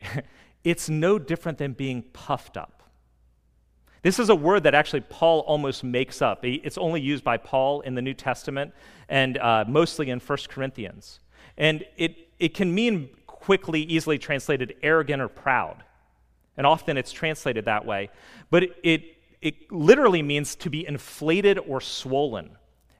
it's 0.64 0.88
no 0.88 1.18
different 1.18 1.58
than 1.58 1.72
being 1.72 2.02
puffed 2.12 2.56
up. 2.56 2.82
This 4.02 4.18
is 4.18 4.30
a 4.30 4.34
word 4.34 4.62
that 4.62 4.74
actually 4.74 5.02
Paul 5.02 5.40
almost 5.40 5.84
makes 5.84 6.22
up. 6.22 6.40
It's 6.42 6.78
only 6.78 7.02
used 7.02 7.22
by 7.22 7.36
Paul 7.36 7.82
in 7.82 7.94
the 7.94 8.00
New 8.00 8.14
Testament 8.14 8.72
and 9.10 9.36
uh, 9.36 9.64
mostly 9.68 10.08
in 10.08 10.20
1 10.20 10.38
Corinthians. 10.48 11.20
And 11.58 11.84
it, 11.98 12.16
it 12.38 12.54
can 12.54 12.74
mean 12.74 13.10
quickly, 13.26 13.82
easily 13.82 14.18
translated 14.18 14.74
arrogant 14.82 15.20
or 15.20 15.28
proud. 15.28 15.84
And 16.56 16.66
often 16.66 16.96
it's 16.96 17.12
translated 17.12 17.66
that 17.66 17.84
way. 17.84 18.08
But 18.50 18.62
it, 18.62 18.76
it 18.82 19.02
it 19.40 19.72
literally 19.72 20.22
means 20.22 20.54
to 20.56 20.70
be 20.70 20.86
inflated 20.86 21.58
or 21.58 21.80
swollen. 21.80 22.50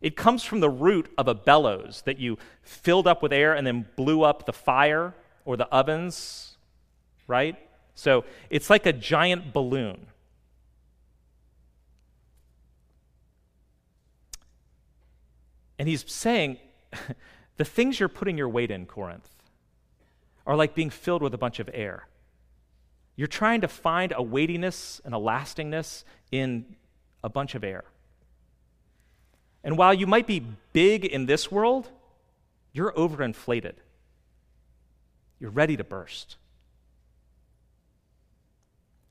It 0.01 0.17
comes 0.17 0.43
from 0.43 0.61
the 0.61 0.71
root 0.71 1.13
of 1.19 1.29
a 1.29 1.35
bellows 1.35 2.03
that 2.07 2.19
you 2.19 2.39
filled 2.63 3.07
up 3.07 3.23
with 3.23 3.33
air 3.33 3.55
and 3.55 3.67
then 3.67 3.87
blew 3.97 4.23
up 4.23 4.47
the 4.47 4.53
fire 4.53 5.15
or 5.45 5.57
the 5.57 5.69
ovens, 5.69 6.57
right? 7.27 7.57
So 7.95 8.25
it's 8.49 8.71
like 8.71 8.87
a 8.87 8.93
giant 8.93 9.53
balloon. 9.53 10.07
And 15.79 15.89
he's 15.89 16.05
saying 16.11 16.59
the 17.57 17.65
things 17.65 18.01
you're 18.01 18.09
putting 18.09 18.39
your 18.39 18.49
weight 18.49 18.71
in, 18.71 18.87
Corinth, 18.87 19.29
are 20.47 20.57
like 20.57 20.75
being 20.75 20.91
filled 20.91 21.23
with 21.23 21.35
a 21.35 21.39
bunch 21.39 21.59
of 21.59 21.69
air. 21.73 22.07
You're 23.17 23.29
trying 23.29 23.61
to 23.61 23.69
find 23.69 24.15
a 24.17 24.23
weightiness 24.23 25.01
and 25.05 25.15
a 25.15 25.19
lastingness 25.19 26.05
in 26.31 26.77
a 27.23 27.29
bunch 27.29 27.55
of 27.55 27.65
air. 27.65 27.85
And 29.63 29.77
while 29.77 29.93
you 29.93 30.07
might 30.07 30.27
be 30.27 30.45
big 30.73 31.05
in 31.05 31.27
this 31.27 31.51
world, 31.51 31.91
you're 32.73 32.93
overinflated. 32.93 33.75
You're 35.39 35.51
ready 35.51 35.77
to 35.77 35.85
burst. 35.85 36.37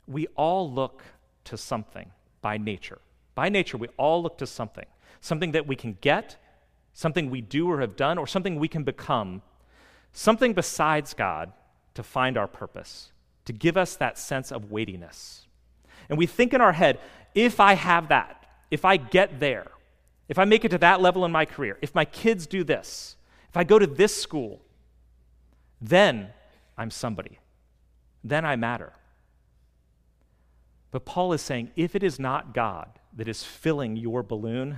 We 0.07 0.27
all 0.35 0.71
look 0.71 1.03
to 1.45 1.57
something 1.57 2.11
by 2.41 2.57
nature. 2.57 2.99
By 3.35 3.49
nature, 3.49 3.77
we 3.77 3.87
all 3.97 4.23
look 4.23 4.37
to 4.39 4.47
something 4.47 4.85
something 5.21 5.51
that 5.51 5.67
we 5.67 5.75
can 5.75 5.97
get, 6.01 6.37
something 6.93 7.29
we 7.29 7.41
do 7.41 7.69
or 7.69 7.81
have 7.81 7.95
done, 7.95 8.17
or 8.17 8.27
something 8.27 8.57
we 8.57 8.67
can 8.67 8.83
become, 8.83 9.41
something 10.13 10.53
besides 10.53 11.13
God 11.13 11.51
to 11.93 12.03
find 12.03 12.37
our 12.37 12.47
purpose, 12.47 13.11
to 13.45 13.53
give 13.53 13.77
us 13.77 13.95
that 13.97 14.17
sense 14.17 14.51
of 14.51 14.71
weightiness. 14.71 15.45
And 16.07 16.17
we 16.17 16.25
think 16.25 16.53
in 16.53 16.61
our 16.61 16.71
head, 16.71 16.99
if 17.35 17.59
I 17.59 17.73
have 17.73 18.07
that, 18.09 18.45
if 18.71 18.85
I 18.85 18.97
get 18.97 19.39
there, 19.39 19.67
if 20.29 20.37
I 20.37 20.45
make 20.45 20.63
it 20.63 20.69
to 20.69 20.77
that 20.77 21.01
level 21.01 21.25
in 21.25 21.31
my 21.31 21.43
career, 21.43 21.77
if 21.81 21.93
my 21.93 22.05
kids 22.05 22.47
do 22.47 22.63
this, 22.63 23.17
if 23.49 23.57
I 23.57 23.63
go 23.63 23.79
to 23.79 23.87
this 23.87 24.15
school, 24.15 24.61
then 25.81 26.29
I'm 26.77 26.91
somebody. 26.91 27.39
Then 28.23 28.45
I 28.45 28.55
matter. 28.55 28.93
But 30.91 31.05
Paul 31.05 31.33
is 31.33 31.41
saying 31.41 31.71
if 31.75 31.95
it 31.95 32.03
is 32.03 32.19
not 32.19 32.53
God 32.53 32.99
that 33.15 33.27
is 33.27 33.43
filling 33.43 33.95
your 33.95 34.21
balloon, 34.21 34.77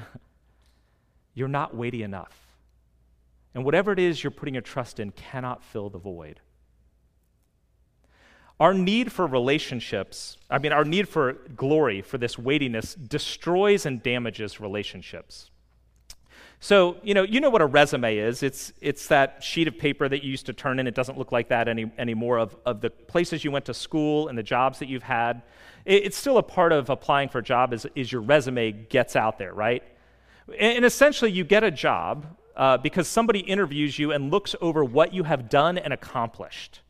you're 1.34 1.48
not 1.48 1.76
weighty 1.76 2.02
enough. 2.02 2.38
And 3.54 3.66
whatever 3.66 3.92
it 3.92 4.00
is 4.00 4.24
you're 4.24 4.32
putting 4.32 4.56
your 4.56 4.62
trust 4.62 5.00
in 5.00 5.12
cannot 5.12 5.64
fill 5.64 5.90
the 5.90 5.98
void. 5.98 6.40
Our 8.62 8.76
need 8.76 9.12
for 9.12 9.26
relationships, 9.26 10.38
I 10.48 10.60
mean, 10.60 10.72
our 10.72 10.86
need 10.86 11.10
for 11.10 11.34
glory, 11.56 12.04
for 12.04 12.20
this 12.20 12.38
weightiness, 12.38 12.94
destroys 12.94 13.88
and 13.88 14.04
damages 14.04 14.60
relationships. 14.60 15.50
So, 16.60 16.98
you 17.02 17.16
know, 17.16 17.24
you 17.24 17.42
know 17.42 17.50
what 17.50 17.64
a 17.64 17.66
resume 17.66 18.18
is. 18.18 18.44
It's, 18.44 18.72
it's 18.80 19.08
that 19.08 19.44
sheet 19.44 19.68
of 19.68 19.80
paper 19.80 20.08
that 20.08 20.24
you 20.24 20.30
used 20.30 20.46
to 20.46 20.54
turn 20.54 20.78
in. 20.78 20.86
It 20.86 20.94
doesn't 20.94 21.18
look 21.18 21.32
like 21.32 21.48
that 21.48 21.68
any, 21.68 21.92
anymore 21.98 22.38
of, 22.38 22.56
of 22.64 22.82
the 22.82 22.92
places 22.92 23.44
you 23.44 23.50
went 23.50 23.66
to 23.66 23.74
school 23.74 24.28
and 24.28 24.38
the 24.38 24.44
jobs 24.44 24.78
that 24.78 24.88
you've 24.88 25.02
had. 25.02 25.42
It, 25.84 26.04
it's 26.06 26.16
still 26.16 26.38
a 26.38 26.44
part 26.44 26.72
of 26.72 26.92
applying 26.92 27.30
for 27.30 27.40
a 27.40 27.44
job 27.44 27.74
is, 27.74 27.88
is 27.96 28.12
your 28.12 28.22
resume 28.22 28.74
gets 28.74 29.16
out 29.16 29.40
there, 29.40 29.56
right? 29.56 29.82
And, 30.50 30.78
and 30.78 30.86
essentially, 30.86 31.32
you 31.32 31.46
get 31.46 31.64
a 31.64 31.72
job 31.72 32.28
uh, 32.56 32.78
because 32.78 33.08
somebody 33.08 33.40
interviews 33.40 33.98
you 33.98 34.12
and 34.12 34.30
looks 34.30 34.56
over 34.62 34.86
what 34.86 35.16
you 35.16 35.24
have 35.24 35.50
done 35.50 35.80
and 35.80 35.92
accomplished. 35.92 36.82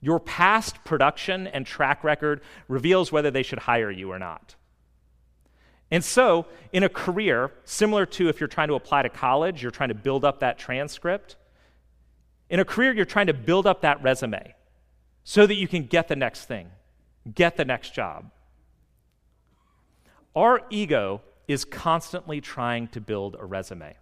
Your 0.00 0.18
past 0.18 0.82
production 0.84 1.46
and 1.46 1.66
track 1.66 2.02
record 2.02 2.40
reveals 2.68 3.12
whether 3.12 3.30
they 3.30 3.42
should 3.42 3.60
hire 3.60 3.90
you 3.90 4.10
or 4.10 4.18
not. 4.18 4.54
And 5.90 6.04
so, 6.04 6.46
in 6.72 6.84
a 6.84 6.88
career, 6.88 7.50
similar 7.64 8.06
to 8.06 8.28
if 8.28 8.40
you're 8.40 8.48
trying 8.48 8.68
to 8.68 8.74
apply 8.74 9.02
to 9.02 9.08
college, 9.08 9.60
you're 9.60 9.72
trying 9.72 9.88
to 9.88 9.94
build 9.94 10.24
up 10.24 10.40
that 10.40 10.58
transcript. 10.58 11.36
In 12.48 12.60
a 12.60 12.64
career, 12.64 12.92
you're 12.92 13.04
trying 13.04 13.26
to 13.26 13.34
build 13.34 13.66
up 13.66 13.82
that 13.82 14.02
resume 14.02 14.54
so 15.24 15.46
that 15.46 15.56
you 15.56 15.68
can 15.68 15.84
get 15.84 16.08
the 16.08 16.16
next 16.16 16.46
thing, 16.46 16.70
get 17.34 17.56
the 17.56 17.64
next 17.64 17.92
job. 17.92 18.30
Our 20.34 20.62
ego 20.70 21.22
is 21.48 21.64
constantly 21.64 22.40
trying 22.40 22.88
to 22.88 23.00
build 23.00 23.36
a 23.38 23.44
resume. 23.44 23.96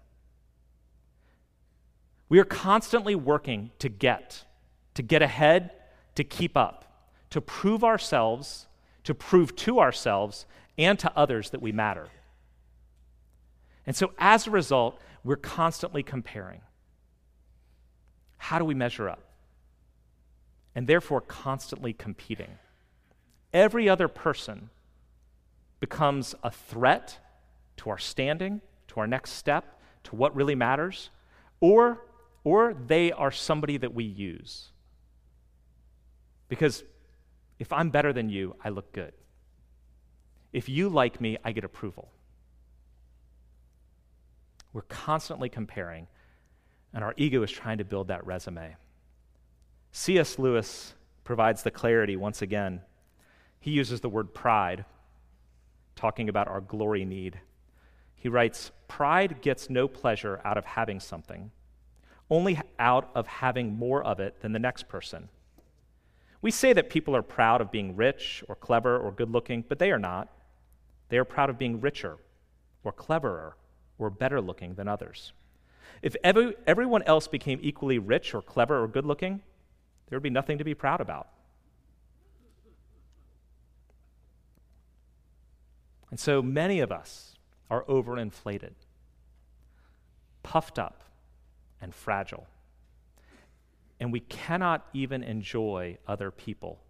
We 2.28 2.38
are 2.38 2.45
constantly 2.45 3.14
working 3.14 3.71
to 3.78 3.88
get, 3.88 4.45
to 4.95 5.02
get 5.02 5.23
ahead, 5.23 5.71
to 6.19 6.25
keep 6.25 6.57
up, 6.57 6.85
to 7.31 7.41
prove 7.41 7.85
ourselves, 7.85 8.67
to 9.05 9.15
prove 9.15 9.55
to 9.55 9.79
ourselves 9.79 10.47
and 10.77 10.99
to 10.99 11.13
others 11.17 11.51
that 11.51 11.63
we 11.63 11.71
matter. 11.71 12.09
And 13.87 13.95
so 13.95 14.11
as 14.19 14.49
a 14.49 14.51
result, 14.51 15.01
we're 15.23 15.37
constantly 15.37 16.03
comparing. 16.03 16.61
How 18.37 18.59
do 18.59 18.64
we 18.64 18.75
measure 18.75 19.09
up? 19.09 19.21
And 20.75 20.88
therefore, 20.88 21.21
constantly 21.21 21.92
competing. 21.92 22.59
Every 23.53 23.88
other 23.88 24.09
person 24.09 24.71
becomes 25.79 26.35
a 26.42 26.51
threat 26.51 27.16
to 27.77 27.90
our 27.90 27.99
standing, 27.99 28.61
to 28.88 28.99
our 28.99 29.07
next 29.07 29.35
step, 29.35 29.81
to 30.03 30.16
what 30.16 30.35
really 30.35 30.57
matters, 30.57 31.11
or, 31.61 32.05
or 32.42 32.75
they 32.75 33.12
are 33.12 33.31
somebody 33.31 33.77
that 33.77 33.95
we 33.95 34.03
use. 34.03 34.73
Because 36.49 36.83
if 37.59 37.73
I'm 37.73 37.91
better 37.91 38.13
than 38.13 38.29
you, 38.29 38.57
I 38.65 38.71
look 38.71 38.93
good. 38.93 39.13
If 40.53 40.69
you 40.69 40.89
like 40.89 41.21
me, 41.21 41.37
I 41.45 41.53
get 41.53 41.65
approval. 41.65 42.11
We're 44.73 44.83
constantly 44.83 45.49
comparing, 45.49 46.07
and 46.95 47.05
our 47.05 47.15
ego 47.17 47.43
is 47.43 47.51
trying 47.51 47.79
to 47.79 47.85
build 47.85 48.09
that 48.09 48.27
resume. 48.27 48.77
C.S. 49.93 50.39
Lewis 50.39 50.95
provides 51.25 51.63
the 51.63 51.71
clarity 51.71 52.17
once 52.17 52.43
again. 52.43 52.81
He 53.61 53.71
uses 53.73 54.01
the 54.01 54.09
word 54.09 54.35
pride, 54.35 54.85
talking 55.97 56.29
about 56.29 56.49
our 56.49 56.61
glory 56.61 57.05
need. 57.05 57.41
He 58.15 58.29
writes 58.29 58.71
Pride 58.87 59.43
gets 59.43 59.69
no 59.69 59.89
pleasure 59.89 60.41
out 60.45 60.57
of 60.57 60.65
having 60.65 61.01
something, 61.01 61.51
only 62.31 62.61
out 62.79 63.11
of 63.15 63.27
having 63.27 63.77
more 63.77 64.03
of 64.03 64.21
it 64.21 64.41
than 64.41 64.53
the 64.53 64.59
next 64.59 64.89
person. 64.89 65.29
We 66.40 66.51
say 66.51 66.72
that 66.72 66.88
people 66.88 67.16
are 67.16 67.22
proud 67.22 67.61
of 67.61 67.72
being 67.72 67.96
rich 67.96 68.44
or 68.48 68.55
clever 68.55 68.96
or 68.96 69.11
good 69.11 69.31
looking, 69.31 69.64
but 69.68 69.79
they 69.79 69.90
are 69.90 69.98
not. 69.98 70.29
They 71.09 71.18
are 71.18 71.24
proud 71.24 71.51
of 71.51 71.59
being 71.59 71.81
richer 71.81 72.18
or 72.85 72.92
cleverer 72.92 73.57
or 73.98 74.11
better 74.11 74.40
looking 74.40 74.74
than 74.74 74.87
others. 74.88 75.33
If 76.01 76.14
every, 76.22 76.55
everyone 76.66 77.03
else 77.03 77.27
became 77.27 77.59
equally 77.62 77.98
rich 77.98 78.35
or 78.35 78.42
clever 78.42 78.83
or 78.83 78.87
good 78.87 79.05
looking, 79.05 79.42
there 80.09 80.16
would 80.16 80.22
be 80.22 80.31
nothing 80.31 80.59
to 80.59 80.64
be 80.64 80.74
proud 80.74 81.01
about. 81.01 81.29
And 86.11 86.20
so 86.20 86.40
many 86.40 86.81
of 86.81 86.90
us 86.92 87.35
are 87.70 87.85
overinflated, 87.85 88.72
puffed 90.42 90.79
up, 90.79 91.03
and 91.83 91.94
fragile. 91.94 92.46
And 94.01 94.13
we 94.13 94.21
cannot 94.21 94.87
even 94.93 95.23
enjoy 95.23 95.99
other 96.07 96.31
people 96.31 96.81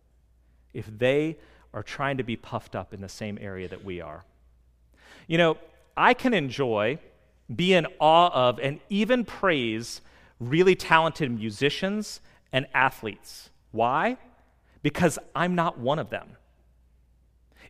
if 0.75 0.87
they 0.87 1.39
are 1.73 1.83
trying 1.83 2.17
to 2.19 2.23
be 2.23 2.37
puffed 2.37 2.77
up 2.77 2.93
in 2.93 3.01
the 3.01 3.09
same 3.09 3.39
area 3.41 3.69
that 3.69 3.85
we 3.85 4.01
are. 4.01 4.25
You 5.27 5.39
know, 5.39 5.59
I 5.97 6.15
can 6.15 6.35
enjoy, 6.35 6.99
be 7.55 7.75
in 7.75 7.87
awe 7.99 8.31
of, 8.49 8.59
and 8.59 8.81
even 8.89 9.25
praise 9.25 10.01
really 10.41 10.75
talented 10.75 11.31
musicians 11.31 12.21
and 12.53 12.67
athletes. 12.73 13.51
Why? 13.73 14.17
Because 14.83 15.19
I'm 15.35 15.55
not 15.55 15.79
one 15.79 15.99
of 15.99 16.11
them. 16.11 16.29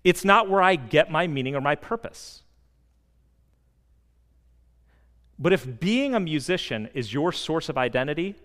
It's 0.05 0.25
not 0.25 0.49
where 0.49 0.63
I 0.63 0.77
get 0.77 1.11
my 1.11 1.27
meaning 1.27 1.57
or 1.57 1.61
my 1.61 1.75
purpose. 1.75 2.43
But 5.39 5.53
if 5.53 5.81
being 5.81 6.15
a 6.15 6.21
musician 6.21 6.89
is 6.95 7.13
your 7.13 7.33
source 7.33 7.69
of 7.69 7.79
identity, 7.79 8.37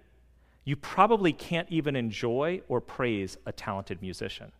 you 0.66 0.76
probably 0.76 1.34
can't 1.34 1.68
even 1.70 1.96
enjoy 1.96 2.62
or 2.68 2.80
praise 2.80 3.38
a 3.46 3.52
talented 3.52 4.02
musician 4.02 4.52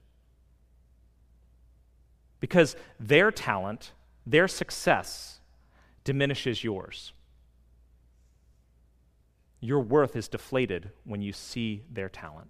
because 2.44 2.76
their 3.00 3.32
talent, 3.32 3.94
their 4.26 4.50
success 4.50 5.40
diminishes 6.04 6.62
yours. 6.62 7.14
Your 9.62 9.80
worth 9.80 10.18
is 10.18 10.28
deflated 10.28 10.92
when 11.06 11.22
you 11.22 11.32
see 11.32 11.84
their 11.90 12.10
talent. 12.10 12.50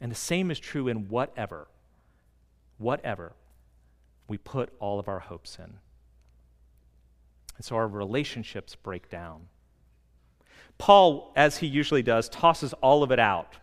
And 0.00 0.10
the 0.10 0.16
same 0.16 0.50
is 0.50 0.58
true 0.58 0.88
in 0.88 1.08
whatever, 1.08 1.68
whatever 2.78 3.34
we 4.26 4.38
put 4.38 4.72
all 4.80 4.98
of 4.98 5.06
our 5.06 5.20
hopes 5.20 5.58
in. 5.58 5.74
And 7.56 7.64
so 7.64 7.76
our 7.76 7.86
relationships 7.86 8.74
break 8.74 9.10
down. 9.10 9.48
Paul, 10.82 11.30
as 11.36 11.58
he 11.58 11.68
usually 11.68 12.02
does, 12.02 12.28
tosses 12.28 12.72
all 12.72 13.04
of 13.04 13.12
it 13.12 13.20
out. 13.20 13.54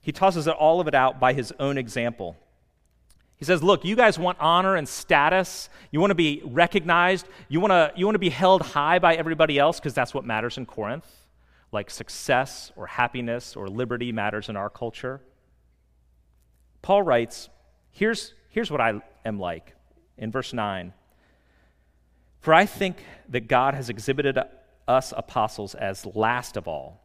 He 0.00 0.12
tosses 0.12 0.46
all 0.46 0.80
of 0.80 0.86
it 0.86 0.94
out 0.94 1.18
by 1.18 1.32
his 1.32 1.52
own 1.58 1.76
example. 1.76 2.36
He 3.36 3.44
says, 3.44 3.60
Look, 3.60 3.84
you 3.84 3.96
guys 3.96 4.20
want 4.20 4.38
honor 4.38 4.76
and 4.76 4.88
status. 4.88 5.68
You 5.90 5.98
want 5.98 6.12
to 6.12 6.14
be 6.14 6.42
recognized. 6.44 7.26
You 7.48 7.58
want 7.58 7.72
to, 7.72 7.92
you 7.96 8.06
want 8.06 8.14
to 8.14 8.20
be 8.20 8.28
held 8.28 8.62
high 8.62 9.00
by 9.00 9.16
everybody 9.16 9.58
else 9.58 9.80
because 9.80 9.94
that's 9.94 10.14
what 10.14 10.24
matters 10.24 10.56
in 10.56 10.64
Corinth. 10.64 11.10
Like 11.72 11.90
success 11.90 12.70
or 12.76 12.86
happiness 12.86 13.56
or 13.56 13.66
liberty 13.66 14.12
matters 14.12 14.48
in 14.48 14.54
our 14.54 14.70
culture. 14.70 15.20
Paul 16.82 17.02
writes, 17.02 17.48
Here's, 17.90 18.32
here's 18.50 18.70
what 18.70 18.80
I 18.80 19.02
am 19.24 19.40
like 19.40 19.74
in 20.16 20.30
verse 20.30 20.52
9. 20.52 20.92
For 22.42 22.54
I 22.54 22.64
think 22.64 22.98
that 23.30 23.48
God 23.48 23.74
has 23.74 23.90
exhibited 23.90 24.38
us 24.86 25.12
apostles 25.16 25.74
as 25.74 26.06
last 26.06 26.56
of 26.56 26.68
all, 26.68 27.00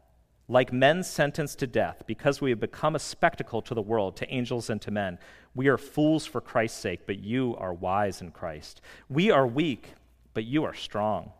like 0.48 0.72
men 0.72 1.02
sentenced 1.02 1.60
to 1.60 1.66
death, 1.66 2.02
because 2.06 2.40
we 2.40 2.50
have 2.50 2.60
become 2.60 2.96
a 2.96 2.98
spectacle 2.98 3.62
to 3.62 3.74
the 3.74 3.82
world, 3.82 4.16
to 4.16 4.34
angels 4.34 4.68
and 4.68 4.82
to 4.82 4.90
men. 4.90 5.18
We 5.54 5.68
are 5.68 5.78
fools 5.78 6.26
for 6.26 6.40
Christ's 6.40 6.80
sake, 6.80 7.00
but 7.06 7.20
you 7.20 7.56
are 7.58 7.72
wise 7.72 8.20
in 8.20 8.32
Christ. 8.32 8.80
We 9.08 9.30
are 9.30 9.46
weak, 9.46 9.94
but 10.34 10.44
you 10.44 10.64
are 10.64 10.74
strong. 10.74 11.32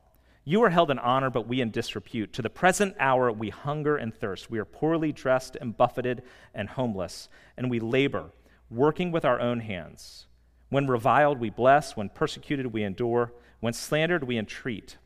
You 0.45 0.63
are 0.63 0.71
held 0.71 0.91
in 0.91 0.99
honor, 0.99 1.31
but 1.31 1.47
we 1.47 1.61
in 1.61 1.71
disrepute. 1.71 2.33
To 2.33 2.43
the 2.43 2.51
present 2.51 2.97
hour, 2.99 3.31
we 3.31 3.51
hunger 3.51 3.97
and 3.97 4.15
thirst. 4.15 4.51
We 4.51 4.59
are 4.59 4.65
poorly 4.65 5.13
dressed 5.13 5.57
and 5.61 5.77
buffeted 5.77 6.23
and 6.55 6.69
homeless, 6.69 7.29
and 7.57 7.71
we 7.71 7.79
labor, 7.79 8.31
working 8.71 9.13
with 9.13 9.25
our 9.25 9.41
own 9.41 9.61
hands. 9.61 10.27
When 10.71 10.87
reviled, 10.87 11.39
we 11.39 11.51
bless. 11.51 11.97
When 11.97 12.09
persecuted, 12.09 12.73
we 12.73 12.85
endure. 12.85 13.33
When 13.59 13.73
slandered, 13.73 14.25
we 14.25 14.39
entreat. 14.39 14.97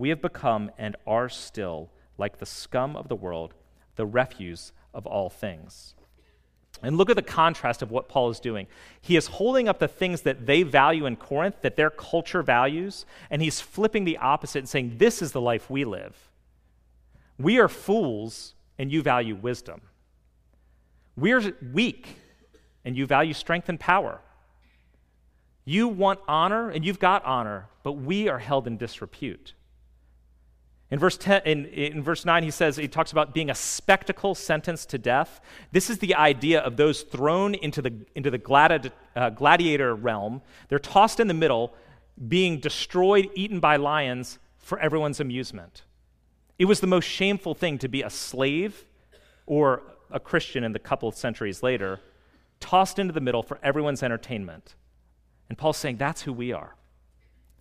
We 0.00 0.08
have 0.08 0.22
become 0.22 0.70
and 0.78 0.96
are 1.06 1.28
still 1.28 1.90
like 2.16 2.38
the 2.38 2.46
scum 2.46 2.96
of 2.96 3.08
the 3.08 3.14
world, 3.14 3.52
the 3.96 4.06
refuse 4.06 4.72
of 4.94 5.06
all 5.06 5.28
things. 5.28 5.94
And 6.82 6.96
look 6.96 7.10
at 7.10 7.16
the 7.16 7.22
contrast 7.22 7.82
of 7.82 7.90
what 7.90 8.08
Paul 8.08 8.30
is 8.30 8.40
doing. 8.40 8.66
He 9.02 9.14
is 9.14 9.26
holding 9.26 9.68
up 9.68 9.78
the 9.78 9.88
things 9.88 10.22
that 10.22 10.46
they 10.46 10.62
value 10.62 11.04
in 11.04 11.16
Corinth, 11.16 11.56
that 11.60 11.76
their 11.76 11.90
culture 11.90 12.42
values, 12.42 13.04
and 13.28 13.42
he's 13.42 13.60
flipping 13.60 14.04
the 14.06 14.16
opposite 14.16 14.60
and 14.60 14.68
saying, 14.70 14.94
This 14.96 15.20
is 15.20 15.32
the 15.32 15.40
life 15.42 15.68
we 15.68 15.84
live. 15.84 16.16
We 17.38 17.58
are 17.58 17.68
fools, 17.68 18.54
and 18.78 18.90
you 18.90 19.02
value 19.02 19.34
wisdom. 19.34 19.82
We're 21.14 21.54
weak, 21.74 22.16
and 22.86 22.96
you 22.96 23.04
value 23.04 23.34
strength 23.34 23.68
and 23.68 23.78
power. 23.78 24.22
You 25.66 25.88
want 25.88 26.20
honor, 26.26 26.70
and 26.70 26.86
you've 26.86 26.98
got 26.98 27.22
honor, 27.26 27.66
but 27.82 27.92
we 27.92 28.28
are 28.28 28.38
held 28.38 28.66
in 28.66 28.78
disrepute. 28.78 29.52
In 30.90 30.98
verse, 30.98 31.16
10, 31.16 31.42
in, 31.44 31.66
in 31.66 32.02
verse 32.02 32.24
9, 32.24 32.42
he 32.42 32.50
says, 32.50 32.76
he 32.76 32.88
talks 32.88 33.12
about 33.12 33.32
being 33.32 33.48
a 33.48 33.54
spectacle 33.54 34.34
sentenced 34.34 34.90
to 34.90 34.98
death. 34.98 35.40
This 35.70 35.88
is 35.88 35.98
the 35.98 36.16
idea 36.16 36.60
of 36.60 36.76
those 36.76 37.02
thrown 37.02 37.54
into 37.54 37.80
the, 37.80 37.94
into 38.16 38.30
the 38.30 38.40
gladi- 38.40 38.90
uh, 39.14 39.30
gladiator 39.30 39.94
realm. 39.94 40.42
They're 40.68 40.80
tossed 40.80 41.20
in 41.20 41.28
the 41.28 41.34
middle, 41.34 41.74
being 42.26 42.58
destroyed, 42.58 43.30
eaten 43.34 43.60
by 43.60 43.76
lions 43.76 44.40
for 44.58 44.80
everyone's 44.80 45.20
amusement. 45.20 45.82
It 46.58 46.64
was 46.64 46.80
the 46.80 46.88
most 46.88 47.04
shameful 47.04 47.54
thing 47.54 47.78
to 47.78 47.88
be 47.88 48.02
a 48.02 48.10
slave 48.10 48.84
or 49.46 49.82
a 50.10 50.18
Christian 50.18 50.64
in 50.64 50.72
the 50.72 50.78
couple 50.80 51.08
of 51.08 51.14
centuries 51.14 51.62
later, 51.62 52.00
tossed 52.58 52.98
into 52.98 53.12
the 53.12 53.20
middle 53.20 53.44
for 53.44 53.60
everyone's 53.62 54.02
entertainment. 54.02 54.74
And 55.48 55.56
Paul's 55.56 55.76
saying 55.76 55.96
that's 55.96 56.22
who 56.22 56.32
we 56.32 56.52
are. 56.52 56.74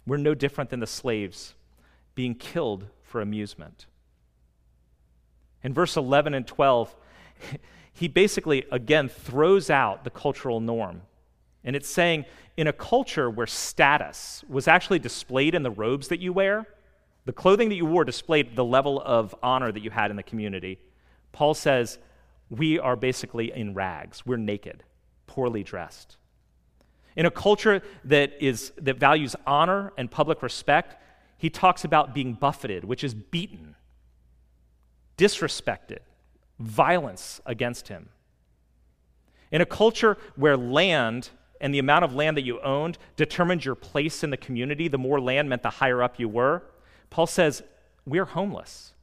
We're 0.08 0.18
no 0.18 0.34
different 0.34 0.72
than 0.72 0.80
the 0.80 0.88
slaves 0.88 1.54
being 2.16 2.34
killed 2.36 2.88
for 3.10 3.22
amusement. 3.22 3.88
In 5.64 5.74
verse 5.74 5.98
11 5.98 6.34
and 6.34 6.48
12, 6.48 6.96
he 7.94 8.08
basically, 8.08 8.66
again, 8.72 9.10
throws 9.10 9.70
out 9.70 10.04
the 10.04 10.10
cultural 10.10 10.60
norm. 10.60 11.02
And 11.64 11.76
it's 11.76 11.90
saying, 11.90 12.26
in 12.56 12.68
a 12.68 12.74
culture 12.74 13.30
where 13.30 13.48
status 13.48 14.44
was 14.48 14.68
actually 14.68 15.00
displayed 15.00 15.56
in 15.56 15.64
the 15.64 15.72
robes 15.72 16.08
that 16.10 16.20
you 16.20 16.32
wear, 16.32 16.68
the 17.26 17.34
clothing 17.34 17.70
that 17.70 17.76
you 17.76 17.86
wore 17.86 18.06
displayed 18.06 18.56
the 18.56 18.64
level 18.64 19.02
of 19.02 19.36
honor 19.44 19.72
that 19.72 19.82
you 19.82 19.90
had 19.90 20.10
in 20.10 20.18
the 20.18 20.24
community. 20.24 20.80
Paul 21.32 21.54
says, 21.54 22.00
we 22.50 22.80
are 22.80 22.96
basically 22.96 23.52
in 23.52 23.74
rags. 23.74 24.26
We're 24.26 24.38
naked, 24.38 24.84
poorly 25.28 25.64
dressed. 25.64 26.18
In 27.16 27.26
a 27.26 27.32
culture 27.32 27.82
that, 28.06 28.34
is, 28.40 28.72
that 28.78 28.98
values 28.98 29.36
honor 29.46 29.92
and 29.98 30.10
public 30.10 30.42
respect, 30.42 30.96
he 31.40 31.50
talks 31.50 31.86
about 31.86 32.14
being 32.14 32.34
buffeted, 32.34 32.84
which 32.84 33.02
is 33.02 33.14
beaten, 33.14 33.76
disrespected, 35.18 36.00
violence 36.60 37.40
against 37.46 37.88
him. 37.88 38.10
In 39.50 39.62
a 39.62 39.66
culture 39.66 40.18
where 40.36 40.58
land 40.58 41.30
and 41.62 41.74
the 41.74 41.80
amount 41.80 42.04
of 42.04 42.14
land 42.14 42.36
that 42.36 42.44
you 42.44 42.60
owned 42.60 42.98
determined 43.16 43.64
your 43.64 43.76
place 43.76 44.22
in 44.22 44.32
the 44.32 44.38
community, 44.38 44.90
the 44.90 44.98
more 44.98 45.22
land 45.22 45.50
meant 45.50 45.64
the 45.64 45.70
higher 45.70 46.04
up 46.04 46.20
you 46.20 46.28
were, 46.28 46.62
Paul 47.10 47.26
says, 47.26 47.64
We're 48.06 48.26
homeless. 48.26 48.94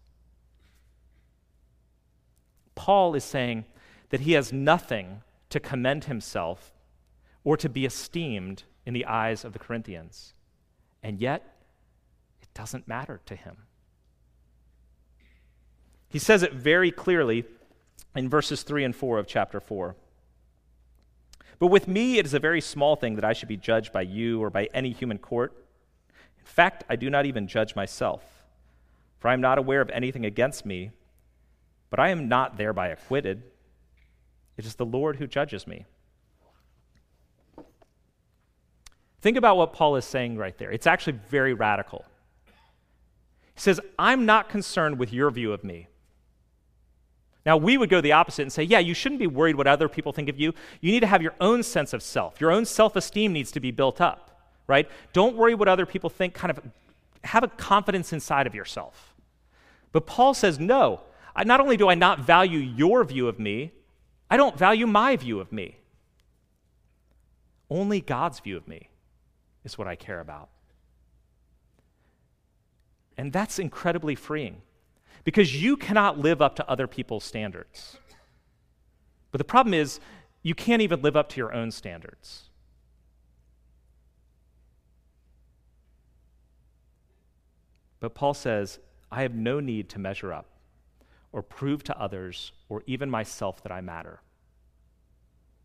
Paul 2.75 3.14
is 3.14 3.25
saying 3.25 3.64
that 4.11 4.20
he 4.20 4.33
has 4.33 4.53
nothing 4.53 5.22
to 5.49 5.59
commend 5.59 6.05
himself 6.05 6.75
or 7.44 7.57
to 7.57 7.70
be 7.70 7.87
esteemed 7.87 8.64
in 8.85 8.92
the 8.92 9.07
eyes 9.07 9.42
of 9.42 9.55
the 9.55 9.59
Corinthians. 9.59 10.35
And 11.03 11.18
yet, 11.18 11.56
doesn't 12.57 12.88
matter 12.88 13.21
to 13.27 13.37
him. 13.37 13.57
He 16.09 16.19
says 16.19 16.42
it 16.42 16.55
very 16.55 16.90
clearly 16.90 17.45
in 18.14 18.31
verses 18.31 18.62
3 18.62 18.85
and 18.85 18.97
4 18.97 19.19
of 19.19 19.27
chapter 19.27 19.61
4. 19.61 19.95
But 21.59 21.66
with 21.66 21.87
me, 21.87 22.19
it 22.19 22.25
is 22.25 22.33
a 22.33 22.38
very 22.38 22.62
small 22.62 22.97
thing 22.97 23.16
that 23.16 23.25
I 23.25 23.35
should 23.35 23.49
be 23.49 23.59
judged 23.59 23.92
by 23.92 24.03
you 24.03 24.42
or 24.42 24.49
by 24.49 24.69
any 24.73 24.92
human 24.92 25.19
court. 25.19 25.53
In 26.38 26.45
fact, 26.45 26.85
I 26.88 26.97
do 26.97 27.11
not 27.11 27.27
even 27.27 27.47
judge 27.47 27.77
myself, 27.77 28.23
for 29.19 29.29
I 29.29 29.35
am 29.35 29.40
not 29.40 29.59
aware 29.59 29.83
of 29.83 29.90
anything 29.90 30.25
against 30.25 30.64
me, 30.64 30.92
but 31.90 32.01
I 32.01 32.09
am 32.09 32.29
not 32.29 32.57
thereby 32.57 32.88
acquitted. 32.88 33.42
It 34.57 34.64
is 34.64 34.77
the 34.77 34.87
Lord 34.87 35.16
who 35.16 35.27
judges 35.27 35.66
me. 35.66 35.85
Think 39.21 39.37
about 39.37 39.57
what 39.57 39.73
Paul 39.73 39.97
is 39.97 40.05
saying 40.05 40.38
right 40.38 40.57
there. 40.57 40.71
It's 40.71 40.87
actually 40.87 41.19
very 41.29 41.53
radical. 41.53 42.05
He 43.57 43.61
says, 43.61 43.81
I'm 43.99 44.25
not 44.27 44.49
concerned 44.49 44.99
with 44.99 45.12
your 45.12 45.31
view 45.31 45.53
of 45.53 45.64
me. 45.64 45.88
Now, 47.47 47.57
we 47.57 47.79
would 47.79 47.88
go 47.88 48.01
the 48.01 48.12
opposite 48.12 48.42
and 48.42 48.53
say, 48.53 48.64
yeah, 48.64 48.81
you 48.81 48.92
shouldn't 48.92 49.19
be 49.19 49.27
worried 49.27 49.57
what 49.57 49.66
other 49.66 49.88
people 49.88 50.12
think 50.12 50.29
of 50.29 50.38
you. 50.38 50.53
You 50.81 50.92
need 50.92 51.01
to 51.01 51.07
have 51.07 51.23
your 51.23 51.35
own 51.40 51.62
sense 51.62 51.92
of 51.92 52.03
self. 52.03 52.40
Your 52.40 52.51
own 52.51 52.64
self 52.64 52.97
esteem 52.97 53.33
needs 53.33 53.51
to 53.53 53.61
be 53.61 53.71
built 53.71 54.01
up, 54.01 54.40
right? 54.66 54.88
Don't 55.12 55.37
worry 55.37 55.55
what 55.55 55.69
other 55.69 55.87
people 55.87 56.11
think. 56.11 56.35
Kind 56.35 56.51
of 56.51 56.61
have 57.25 57.45
a 57.45 57.49
confidence 57.49 58.12
inside 58.12 58.47
of 58.47 58.55
yourself. 58.55 59.14
But 59.92 60.07
Paul 60.07 60.35
says, 60.35 60.59
no, 60.59 61.01
I, 61.35 61.45
not 61.45 61.61
only 61.61 61.77
do 61.77 61.88
I 61.88 61.95
not 61.95 62.21
value 62.21 62.59
your 62.59 63.05
view 63.05 63.29
of 63.29 63.38
me, 63.38 63.73
I 64.31 64.37
don't 64.37 64.59
value 64.59 64.87
my 64.87 65.16
view 65.16 65.40
of 65.40 65.53
me. 65.53 65.79
Only 67.71 68.01
God's 68.01 68.40
view 68.40 68.57
of 68.57 68.69
me 68.69 68.90
is 69.64 69.79
what 69.79 69.87
I 69.87 69.95
care 69.95 70.21
about. 70.21 70.49
And 73.19 73.33
that's 73.33 73.59
incredibly 73.59 74.15
freeing 74.15 74.63
because 75.25 75.61
you 75.61 75.77
cannot 75.77 76.19
live 76.19 76.41
up 76.43 76.57
to 76.57 76.71
other 76.71 76.87
people's 76.87 77.25
standards. 77.25 77.97
But 79.33 79.39
the 79.39 79.45
problem 79.45 79.75
is, 79.75 80.01
you 80.43 80.55
can't 80.55 80.83
even 80.83 81.03
live 81.03 81.17
up 81.17 81.29
to 81.31 81.39
your 81.39 81.53
own 81.53 81.71
standards. 81.71 82.51
But 87.99 88.15
Paul 88.15 88.35
says, 88.35 88.79
I 89.11 89.23
have 89.23 89.35
no 89.35 89.59
need 89.59 89.89
to 89.91 89.99
measure 89.99 90.33
up 90.33 90.47
or 91.33 91.43
prove 91.43 91.83
to 91.85 92.01
others 92.01 92.53
or 92.69 92.83
even 92.87 93.11
myself 93.11 93.63
that 93.63 93.73
I 93.73 93.81
matter. 93.81 94.21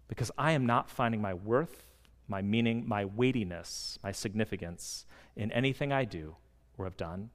Because 0.08 0.32
I 0.38 0.54
am 0.54 0.66
not 0.66 0.90
finding 0.90 1.22
my 1.22 1.34
worth, 1.34 1.84
my 2.28 2.42
meaning, 2.42 2.88
my 2.88 3.06
weightiness, 3.06 4.00
my 4.04 4.12
significance 4.12 5.06
in 5.36 5.52
anything 5.52 5.94
I 5.94 6.06
do 6.06 6.36
or 6.78 6.86
have 6.86 6.98
done 6.98 7.30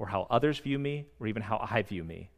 or 0.00 0.06
how 0.06 0.26
others 0.30 0.58
view 0.58 0.78
me, 0.78 1.04
or 1.20 1.26
even 1.26 1.42
how 1.42 1.58
I 1.70 1.82
view 1.82 2.02
me. 2.02 2.30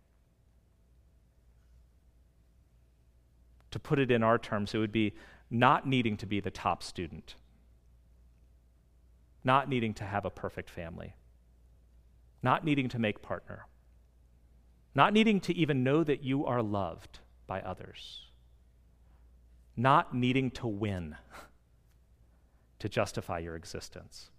To 3.71 3.79
put 3.79 4.01
it 4.01 4.11
in 4.11 4.25
our 4.25 4.37
terms, 4.37 4.75
it 4.75 4.79
would 4.79 4.91
be 4.91 5.15
not 5.49 5.87
needing 5.87 6.17
to 6.17 6.27
be 6.27 6.41
the 6.41 6.51
top 6.51 6.83
student, 6.83 7.37
not 9.45 9.69
needing 9.69 9.95
to 9.95 10.05
have 10.05 10.25
a 10.25 10.31
perfect 10.31 10.69
family, 10.69 11.15
not 12.43 12.65
needing 12.65 12.89
to 12.89 12.99
make 12.99 13.23
partner, 13.23 13.67
not 14.93 15.13
needing 15.13 15.39
to 15.39 15.55
even 15.55 15.85
know 15.85 16.03
that 16.03 16.25
you 16.25 16.45
are 16.45 16.63
loved 16.63 17.21
by 17.47 17.61
others, 17.61 18.27
not 19.77 20.13
needing 20.13 20.51
to 20.51 20.67
win 20.67 21.15
to 22.81 22.89
justify 22.89 23.39
your 23.39 23.55
existence. 23.55 24.31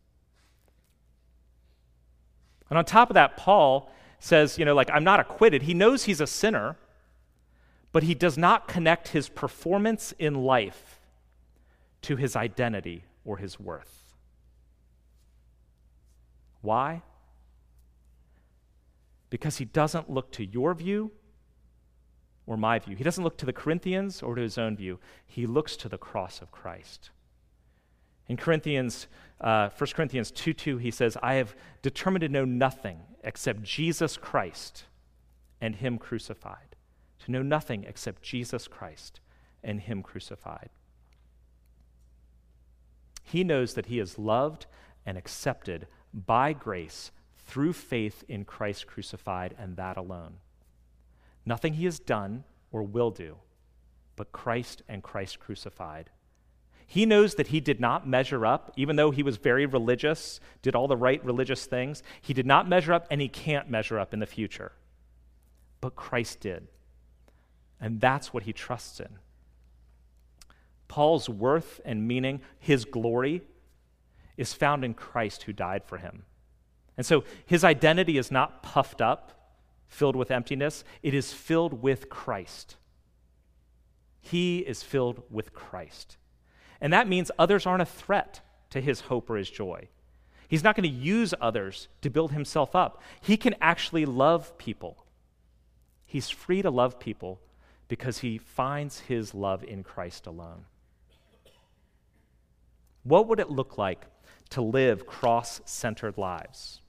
And 2.70 2.78
on 2.78 2.86
top 2.86 3.10
of 3.10 3.14
that, 3.16 3.38
Paul 3.38 3.92
says, 4.20 4.58
you 4.58 4.66
know, 4.66 4.74
like, 4.74 4.90
I'm 4.92 5.04
not 5.04 5.20
acquitted. 5.20 5.64
He 5.64 5.74
knows 5.74 6.06
he's 6.06 6.22
a 6.22 6.28
sinner, 6.28 6.78
but 7.92 8.04
he 8.04 8.16
does 8.16 8.38
not 8.38 8.68
connect 8.68 9.10
his 9.10 9.30
performance 9.30 10.14
in 10.18 10.36
life 10.44 11.00
to 12.04 12.16
his 12.16 12.36
identity 12.36 13.06
or 13.26 13.38
his 13.38 13.60
worth. 13.60 14.16
Why? 16.62 17.02
Because 19.30 19.58
he 19.58 19.66
doesn't 19.66 20.10
look 20.10 20.32
to 20.34 20.46
your 20.46 20.74
view 20.74 21.12
or 22.46 22.58
my 22.58 22.80
view. 22.80 22.96
He 22.96 23.04
doesn't 23.04 23.24
look 23.24 23.38
to 23.38 23.46
the 23.46 23.54
Corinthians 23.54 24.22
or 24.22 24.36
to 24.36 24.42
his 24.42 24.58
own 24.58 24.76
view. 24.76 25.00
He 25.26 25.46
looks 25.46 25.76
to 25.78 25.90
the 25.90 25.98
cross 25.98 26.42
of 26.42 26.52
Christ. 26.52 27.10
In 28.28 28.38
Corinthians, 28.38 29.08
uh, 29.44 29.70
1 29.78 29.90
Corinthians 29.94 30.32
2 30.32 30.54
2, 30.54 30.78
he 30.78 30.92
says, 30.92 31.18
I 31.22 31.36
have 31.36 31.56
determined 31.82 32.22
to 32.22 32.30
know 32.30 32.46
nothing 32.46 33.00
except 33.24 33.64
Jesus 33.64 34.18
Christ 34.18 34.86
and 35.62 35.76
Him 35.76 35.98
crucified, 35.98 36.76
to 37.26 37.32
know 37.32 37.42
nothing 37.42 37.84
except 37.84 38.22
Jesus 38.22 38.68
Christ 38.68 39.20
and 39.64 39.82
Him 39.82 40.02
crucified. 40.02 40.70
He 43.24 43.44
knows 43.44 43.74
that 43.74 43.88
he 43.88 44.00
is 44.00 44.20
loved 44.20 44.68
and 45.06 45.18
accepted 45.18 45.88
by 46.14 46.54
grace 46.54 47.12
through 47.38 47.74
faith 47.74 48.24
in 48.28 48.46
Christ 48.46 48.86
crucified 48.86 49.56
and 49.58 49.76
that 49.78 49.98
alone. 49.98 50.36
Nothing 51.46 51.74
he 51.74 51.86
has 51.86 52.00
done 52.00 52.44
or 52.72 52.84
will 52.84 53.12
do, 53.12 53.38
but 54.16 54.32
Christ 54.32 54.84
and 54.88 55.02
Christ 55.02 55.40
crucified. 55.40 56.10
He 56.86 57.06
knows 57.06 57.36
that 57.36 57.48
he 57.48 57.60
did 57.60 57.80
not 57.80 58.08
measure 58.08 58.46
up, 58.46 58.72
even 58.76 58.96
though 58.96 59.12
he 59.12 59.24
was 59.24 59.38
very 59.38 59.66
religious, 59.66 60.40
did 60.62 60.76
all 60.76 60.88
the 60.88 60.98
right 60.98 61.24
religious 61.26 61.66
things. 61.66 62.04
He 62.22 62.34
did 62.34 62.46
not 62.46 62.68
measure 62.68 62.94
up, 62.94 63.08
and 63.10 63.22
he 63.22 63.28
can't 63.28 63.70
measure 63.70 64.00
up 64.00 64.14
in 64.14 64.20
the 64.20 64.26
future. 64.26 64.72
But 65.82 65.96
Christ 65.96 66.40
did. 66.40 66.68
And 67.80 68.00
that's 68.00 68.34
what 68.34 68.44
he 68.44 68.54
trusts 68.54 69.00
in. 69.00 69.20
Paul's 70.88 71.28
worth 71.28 71.82
and 71.84 72.08
meaning, 72.08 72.42
his 72.60 72.86
glory, 72.86 73.42
is 74.38 74.54
found 74.54 74.86
in 74.86 74.94
Christ 74.94 75.44
who 75.44 75.54
died 75.54 75.84
for 75.84 75.98
him. 75.98 76.24
And 76.98 77.06
so 77.06 77.24
his 77.46 77.64
identity 77.64 78.18
is 78.18 78.32
not 78.32 78.62
puffed 78.62 79.02
up, 79.02 79.58
filled 79.88 80.16
with 80.16 80.32
emptiness, 80.32 80.84
it 81.02 81.14
is 81.14 81.34
filled 81.34 81.82
with 81.82 82.10
Christ. 82.10 82.78
He 84.22 84.60
is 84.60 84.84
filled 84.84 85.24
with 85.30 85.54
Christ. 85.54 86.18
And 86.84 86.92
that 86.92 87.08
means 87.08 87.32
others 87.40 87.66
aren't 87.66 87.82
a 87.82 87.86
threat 87.86 88.42
to 88.72 88.82
his 88.82 89.00
hope 89.00 89.30
or 89.30 89.38
his 89.38 89.50
joy. 89.50 89.88
He's 90.50 90.66
not 90.66 90.76
going 90.76 90.88
to 90.88 90.96
use 90.96 91.34
others 91.40 91.88
to 92.02 92.10
build 92.10 92.34
himself 92.34 92.76
up. 92.76 93.02
He 93.22 93.38
can 93.38 93.56
actually 93.62 94.06
love 94.06 94.58
people. 94.58 95.06
He's 96.06 96.30
free 96.30 96.62
to 96.62 96.70
love 96.70 97.00
people 97.00 97.40
because 97.88 98.18
he 98.18 98.38
finds 98.38 99.00
his 99.00 99.34
love 99.34 99.64
in 99.64 99.82
Christ 99.84 100.28
alone. 100.28 100.66
What 103.04 103.30
would 103.30 103.40
it 103.40 103.50
look 103.50 103.78
like 103.78 104.06
to 104.50 104.62
live 104.62 105.08
cross 105.08 105.62
centered 105.64 106.18
lives? 106.18 106.82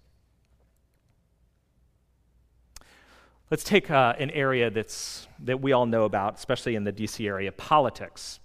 Let's 3.49 3.63
take 3.63 3.93
uh, 3.93 4.15
an 4.19 4.31
area 4.33 4.71
that's, 4.71 5.29
that 5.39 5.61
we 5.61 5.73
all 5.73 5.87
know 5.87 6.03
about, 6.03 6.35
especially 6.35 6.75
in 6.75 6.83
the 6.83 6.93
DC 6.93 7.25
area 7.25 7.53
politics. 7.53 8.41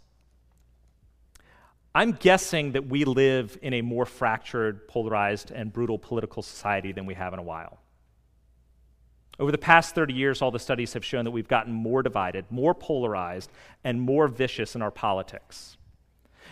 I'm 1.94 2.12
guessing 2.12 2.74
that 2.74 2.88
we 2.88 3.04
live 3.04 3.58
in 3.62 3.74
a 3.74 3.82
more 3.82 4.06
fractured, 4.06 4.88
polarized, 4.88 5.52
and 5.52 5.74
brutal 5.74 5.98
political 5.98 6.44
society 6.44 6.92
than 6.92 7.06
we 7.06 7.16
have 7.16 7.34
in 7.34 7.40
a 7.40 7.44
while. 7.44 7.80
Over 9.40 9.52
the 9.52 9.58
past 9.58 9.96
30 9.96 10.14
years, 10.14 10.42
all 10.42 10.52
the 10.52 10.60
studies 10.60 10.94
have 10.94 11.04
shown 11.04 11.26
that 11.26 11.32
we've 11.32 11.48
gotten 11.48 11.74
more 11.74 12.04
divided, 12.04 12.46
more 12.52 12.76
polarized, 12.76 13.50
and 13.84 14.00
more 14.00 14.28
vicious 14.28 14.76
in 14.76 14.82
our 14.82 14.92
politics. 14.92 15.78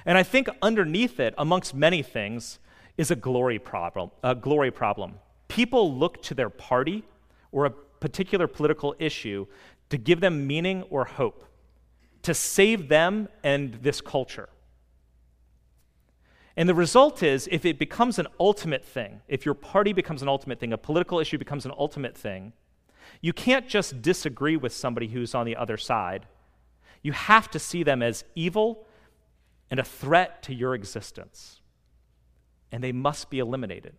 And 0.05 0.17
I 0.17 0.23
think 0.23 0.47
underneath 0.61 1.19
it, 1.19 1.35
amongst 1.37 1.75
many 1.75 2.01
things, 2.01 2.59
is 2.97 3.11
a 3.11 3.15
glory 3.15 3.59
problem. 3.59 4.09
A 4.23 4.33
glory 4.33 4.71
problem. 4.71 5.15
People 5.49 5.93
look 5.93 6.23
to 6.23 6.33
their 6.33 6.49
party 6.49 7.03
or 7.51 7.65
a 7.65 7.69
particular 7.69 8.47
political 8.47 8.95
issue 8.99 9.45
to 9.89 9.97
give 9.97 10.19
them 10.19 10.47
meaning 10.47 10.83
or 10.89 11.05
hope, 11.05 11.45
to 12.23 12.33
save 12.33 12.87
them 12.87 13.27
and 13.43 13.75
this 13.75 14.01
culture. 14.01 14.49
And 16.57 16.67
the 16.67 16.73
result 16.73 17.21
is, 17.21 17.47
if 17.51 17.65
it 17.65 17.77
becomes 17.77 18.17
an 18.17 18.27
ultimate 18.39 18.83
thing, 18.83 19.21
if 19.27 19.45
your 19.45 19.53
party 19.53 19.93
becomes 19.93 20.23
an 20.23 20.27
ultimate 20.27 20.59
thing, 20.59 20.73
a 20.73 20.77
political 20.77 21.19
issue 21.19 21.37
becomes 21.37 21.65
an 21.65 21.71
ultimate 21.77 22.17
thing, 22.17 22.51
you 23.21 23.31
can't 23.31 23.67
just 23.67 24.01
disagree 24.01 24.57
with 24.57 24.73
somebody 24.73 25.07
who's 25.07 25.35
on 25.35 25.45
the 25.45 25.55
other 25.55 25.77
side. 25.77 26.25
You 27.03 27.11
have 27.11 27.49
to 27.51 27.59
see 27.59 27.83
them 27.83 28.01
as 28.01 28.23
evil 28.33 28.87
and 29.69 29.79
a 29.79 29.83
threat 29.83 30.41
to 30.43 30.53
your 30.53 30.73
existence, 30.73 31.61
and 32.71 32.83
they 32.83 32.91
must 32.91 33.29
be 33.29 33.37
eliminated. 33.37 33.93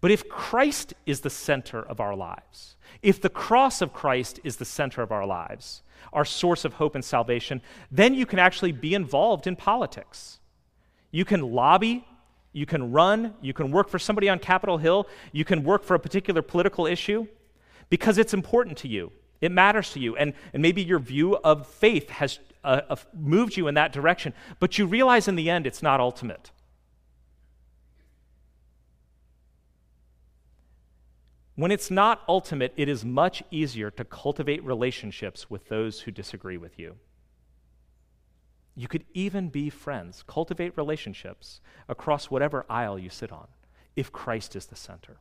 But 0.00 0.10
if 0.10 0.28
Christ 0.28 0.94
is 1.04 1.20
the 1.20 1.30
center 1.30 1.82
of 1.82 2.00
our 2.00 2.16
lives, 2.16 2.76
if 3.02 3.20
the 3.20 3.28
cross 3.28 3.82
of 3.82 3.92
Christ 3.92 4.40
is 4.44 4.56
the 4.56 4.64
center 4.64 5.02
of 5.02 5.12
our 5.12 5.26
lives, 5.26 5.82
our 6.12 6.24
source 6.24 6.64
of 6.64 6.74
hope 6.74 6.94
and 6.94 7.04
salvation, 7.04 7.60
then 7.90 8.14
you 8.14 8.24
can 8.24 8.38
actually 8.38 8.72
be 8.72 8.94
involved 8.94 9.46
in 9.46 9.56
politics. 9.56 10.37
You 11.10 11.24
can 11.24 11.40
lobby, 11.40 12.06
you 12.52 12.66
can 12.66 12.92
run, 12.92 13.34
you 13.40 13.52
can 13.52 13.70
work 13.70 13.88
for 13.88 13.98
somebody 13.98 14.28
on 14.28 14.38
Capitol 14.38 14.78
Hill, 14.78 15.06
you 15.32 15.44
can 15.44 15.64
work 15.64 15.84
for 15.84 15.94
a 15.94 15.98
particular 15.98 16.42
political 16.42 16.86
issue 16.86 17.26
because 17.90 18.18
it's 18.18 18.34
important 18.34 18.76
to 18.78 18.88
you. 18.88 19.12
It 19.40 19.52
matters 19.52 19.92
to 19.92 20.00
you. 20.00 20.16
And, 20.16 20.34
and 20.52 20.62
maybe 20.62 20.82
your 20.82 20.98
view 20.98 21.36
of 21.36 21.66
faith 21.66 22.10
has 22.10 22.40
uh, 22.64 22.80
uh, 22.90 22.96
moved 23.14 23.56
you 23.56 23.68
in 23.68 23.74
that 23.74 23.92
direction, 23.92 24.34
but 24.58 24.78
you 24.78 24.86
realize 24.86 25.28
in 25.28 25.36
the 25.36 25.48
end 25.48 25.66
it's 25.66 25.82
not 25.82 26.00
ultimate. 26.00 26.50
When 31.54 31.72
it's 31.72 31.90
not 31.90 32.22
ultimate, 32.28 32.72
it 32.76 32.88
is 32.88 33.04
much 33.04 33.42
easier 33.50 33.90
to 33.92 34.04
cultivate 34.04 34.62
relationships 34.64 35.50
with 35.50 35.68
those 35.68 36.00
who 36.00 36.12
disagree 36.12 36.56
with 36.56 36.78
you. 36.78 36.96
You 38.78 38.86
could 38.86 39.04
even 39.12 39.48
be 39.48 39.70
friends, 39.70 40.22
cultivate 40.28 40.76
relationships 40.76 41.60
across 41.88 42.30
whatever 42.30 42.64
aisle 42.70 42.96
you 42.96 43.10
sit 43.10 43.32
on, 43.32 43.48
if 43.96 44.12
Christ 44.12 44.54
is 44.54 44.66
the 44.66 44.76
center. 44.76 45.16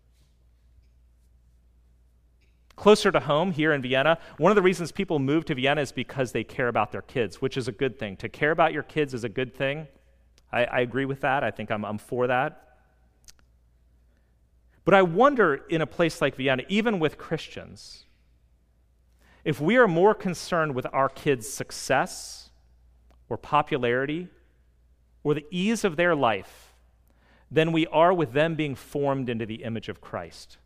Closer 2.75 3.11
to 3.11 3.19
home 3.19 3.51
here 3.51 3.73
in 3.73 3.81
Vienna, 3.81 4.19
one 4.37 4.51
of 4.51 4.55
the 4.55 4.61
reasons 4.61 4.91
people 4.91 5.17
move 5.17 5.43
to 5.45 5.55
Vienna 5.55 5.81
is 5.81 5.91
because 5.91 6.33
they 6.33 6.43
care 6.43 6.67
about 6.67 6.91
their 6.91 7.01
kids, 7.01 7.41
which 7.41 7.57
is 7.57 7.67
a 7.67 7.71
good 7.71 7.97
thing. 7.97 8.15
To 8.17 8.29
care 8.29 8.51
about 8.51 8.73
your 8.73 8.83
kids 8.83 9.15
is 9.15 9.23
a 9.23 9.29
good 9.29 9.55
thing. 9.55 9.87
I, 10.51 10.65
I 10.65 10.79
agree 10.81 11.05
with 11.05 11.21
that. 11.21 11.43
I 11.43 11.49
think 11.49 11.71
I'm, 11.71 11.83
I'm 11.83 11.97
for 11.97 12.27
that. 12.27 12.77
But 14.85 14.93
I 14.93 15.01
wonder 15.01 15.55
in 15.67 15.81
a 15.81 15.87
place 15.87 16.21
like 16.21 16.35
Vienna, 16.35 16.61
even 16.67 16.99
with 16.99 17.17
Christians, 17.17 18.05
if 19.43 19.59
we 19.59 19.77
are 19.77 19.87
more 19.87 20.13
concerned 20.13 20.75
with 20.75 20.85
our 20.93 21.09
kids' 21.09 21.49
success 21.49 22.46
or 23.29 23.37
popularity 23.37 24.27
or 25.23 25.33
the 25.33 25.45
ease 25.51 25.83
of 25.83 25.95
their 25.95 26.15
life 26.15 26.73
than 27.49 27.71
we 27.71 27.87
are 27.87 28.13
with 28.13 28.33
them 28.33 28.55
being 28.55 28.75
formed 28.75 29.29
into 29.29 29.45
the 29.45 29.63
image 29.63 29.89
of 29.89 30.01
Christ. 30.01 30.57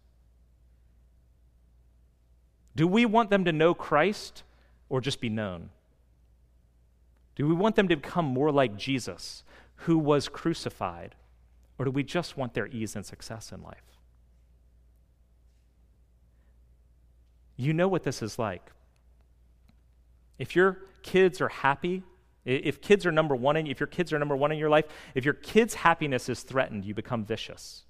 Do 2.76 2.88
we 2.88 3.06
want 3.06 3.30
them 3.30 3.45
to 3.45 3.52
know 3.52 3.74
Christ 3.74 4.43
or 4.89 5.02
just 5.02 5.21
be 5.21 5.30
known? 5.30 5.69
Do 7.36 7.47
we 7.47 7.54
want 7.54 7.76
them 7.76 7.88
to 7.88 7.95
become 7.95 8.26
more 8.26 8.52
like 8.52 8.78
Jesus, 8.78 9.43
who 9.76 9.97
was 9.97 10.28
crucified? 10.30 11.15
Or 11.78 11.86
do 11.86 11.91
we 11.91 12.04
just 12.04 12.38
want 12.38 12.54
their 12.54 12.67
ease 12.67 12.95
and 12.95 13.06
success 13.06 13.52
in 13.52 13.63
life? 13.63 13.97
You 17.58 17.74
know 17.74 17.88
what 17.88 18.04
this 18.04 18.21
is 18.21 18.38
like. 18.38 18.71
If 20.38 20.56
your 20.56 20.80
kids 21.04 21.41
are 21.41 21.50
happy, 21.50 22.04
if 22.45 22.82
kids 22.82 23.06
are 23.06 23.12
number 23.12 23.36
one, 23.36 23.58
in, 23.58 23.67
if 23.67 23.80
your 23.80 23.88
kids 23.88 24.12
are 24.12 24.19
number 24.19 24.36
one 24.36 24.51
in 24.51 24.58
your 24.58 24.69
life, 24.69 24.86
if 25.15 25.25
your 25.25 25.34
kids' 25.34 25.73
happiness 25.73 26.30
is 26.30 26.41
threatened, 26.43 26.86
you 26.86 26.93
become 26.93 27.23
vicious. 27.23 27.84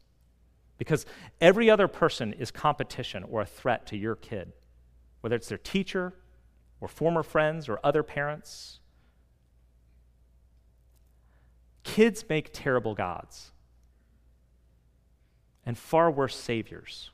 Because 0.78 1.06
every 1.40 1.70
other 1.70 1.88
person 1.88 2.34
is 2.34 2.52
competition 2.52 3.24
or 3.24 3.42
a 3.42 3.46
threat 3.46 3.86
to 3.88 3.98
your 3.98 4.16
kid 4.16 4.52
whether 5.22 5.36
it's 5.36 5.48
their 5.48 5.58
teacher 5.58 6.14
or 6.82 6.88
former 6.88 7.24
friends 7.24 7.70
or 7.70 7.80
other 7.84 8.04
parents. 8.04 8.80
Kids 11.84 12.26
make 12.28 12.50
terrible 12.52 12.94
gods 12.94 13.52
and 15.66 15.78
far 15.78 16.12
worse 16.12 16.36
saviors. 16.36 17.12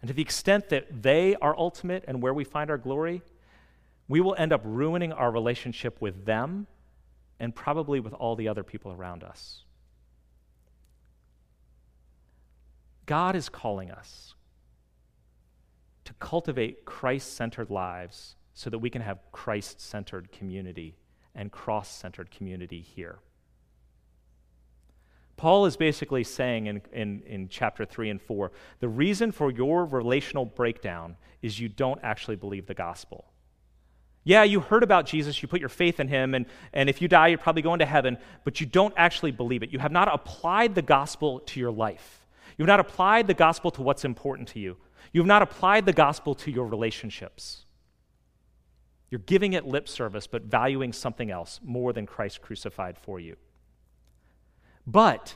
And 0.00 0.08
to 0.08 0.14
the 0.14 0.22
extent 0.22 0.70
that 0.70 1.02
they 1.02 1.36
are 1.36 1.56
ultimate 1.56 2.04
and 2.08 2.22
where 2.22 2.32
we 2.32 2.44
find 2.44 2.70
our 2.70 2.78
glory, 2.78 3.22
we 4.10 4.20
will 4.20 4.34
end 4.36 4.52
up 4.52 4.60
ruining 4.64 5.12
our 5.12 5.30
relationship 5.30 6.00
with 6.00 6.24
them 6.24 6.66
and 7.38 7.54
probably 7.54 8.00
with 8.00 8.12
all 8.12 8.34
the 8.34 8.48
other 8.48 8.64
people 8.64 8.90
around 8.90 9.22
us. 9.22 9.62
God 13.06 13.36
is 13.36 13.48
calling 13.48 13.88
us 13.88 14.34
to 16.04 16.12
cultivate 16.14 16.84
Christ 16.84 17.36
centered 17.36 17.70
lives 17.70 18.34
so 18.52 18.68
that 18.68 18.80
we 18.80 18.90
can 18.90 19.00
have 19.00 19.20
Christ 19.30 19.80
centered 19.80 20.32
community 20.32 20.96
and 21.36 21.52
cross 21.52 21.88
centered 21.88 22.32
community 22.32 22.80
here. 22.80 23.20
Paul 25.36 25.66
is 25.66 25.76
basically 25.76 26.24
saying 26.24 26.66
in, 26.66 26.82
in, 26.92 27.22
in 27.28 27.48
chapter 27.48 27.84
3 27.84 28.10
and 28.10 28.20
4 28.20 28.50
the 28.80 28.88
reason 28.88 29.30
for 29.30 29.52
your 29.52 29.84
relational 29.84 30.44
breakdown 30.44 31.16
is 31.42 31.60
you 31.60 31.68
don't 31.68 32.00
actually 32.02 32.36
believe 32.36 32.66
the 32.66 32.74
gospel. 32.74 33.29
Yeah, 34.22 34.42
you 34.42 34.60
heard 34.60 34.82
about 34.82 35.06
Jesus, 35.06 35.40
you 35.40 35.48
put 35.48 35.60
your 35.60 35.70
faith 35.70 35.98
in 35.98 36.08
him, 36.08 36.34
and, 36.34 36.46
and 36.74 36.90
if 36.90 37.00
you 37.00 37.08
die, 37.08 37.28
you're 37.28 37.38
probably 37.38 37.62
going 37.62 37.78
to 37.78 37.86
heaven, 37.86 38.18
but 38.44 38.60
you 38.60 38.66
don't 38.66 38.92
actually 38.96 39.30
believe 39.30 39.62
it. 39.62 39.70
You 39.72 39.78
have 39.78 39.92
not 39.92 40.12
applied 40.12 40.74
the 40.74 40.82
gospel 40.82 41.40
to 41.40 41.58
your 41.58 41.70
life. 41.70 42.26
You've 42.58 42.68
not 42.68 42.80
applied 42.80 43.26
the 43.26 43.34
gospel 43.34 43.70
to 43.72 43.82
what's 43.82 44.04
important 44.04 44.48
to 44.48 44.60
you. 44.60 44.76
You've 45.12 45.26
not 45.26 45.40
applied 45.40 45.86
the 45.86 45.94
gospel 45.94 46.34
to 46.36 46.50
your 46.50 46.66
relationships. 46.66 47.64
You're 49.10 49.20
giving 49.20 49.54
it 49.54 49.66
lip 49.66 49.88
service, 49.88 50.26
but 50.26 50.42
valuing 50.42 50.92
something 50.92 51.30
else 51.30 51.58
more 51.64 51.92
than 51.92 52.06
Christ 52.06 52.42
crucified 52.42 52.98
for 52.98 53.18
you. 53.18 53.36
But 54.86 55.34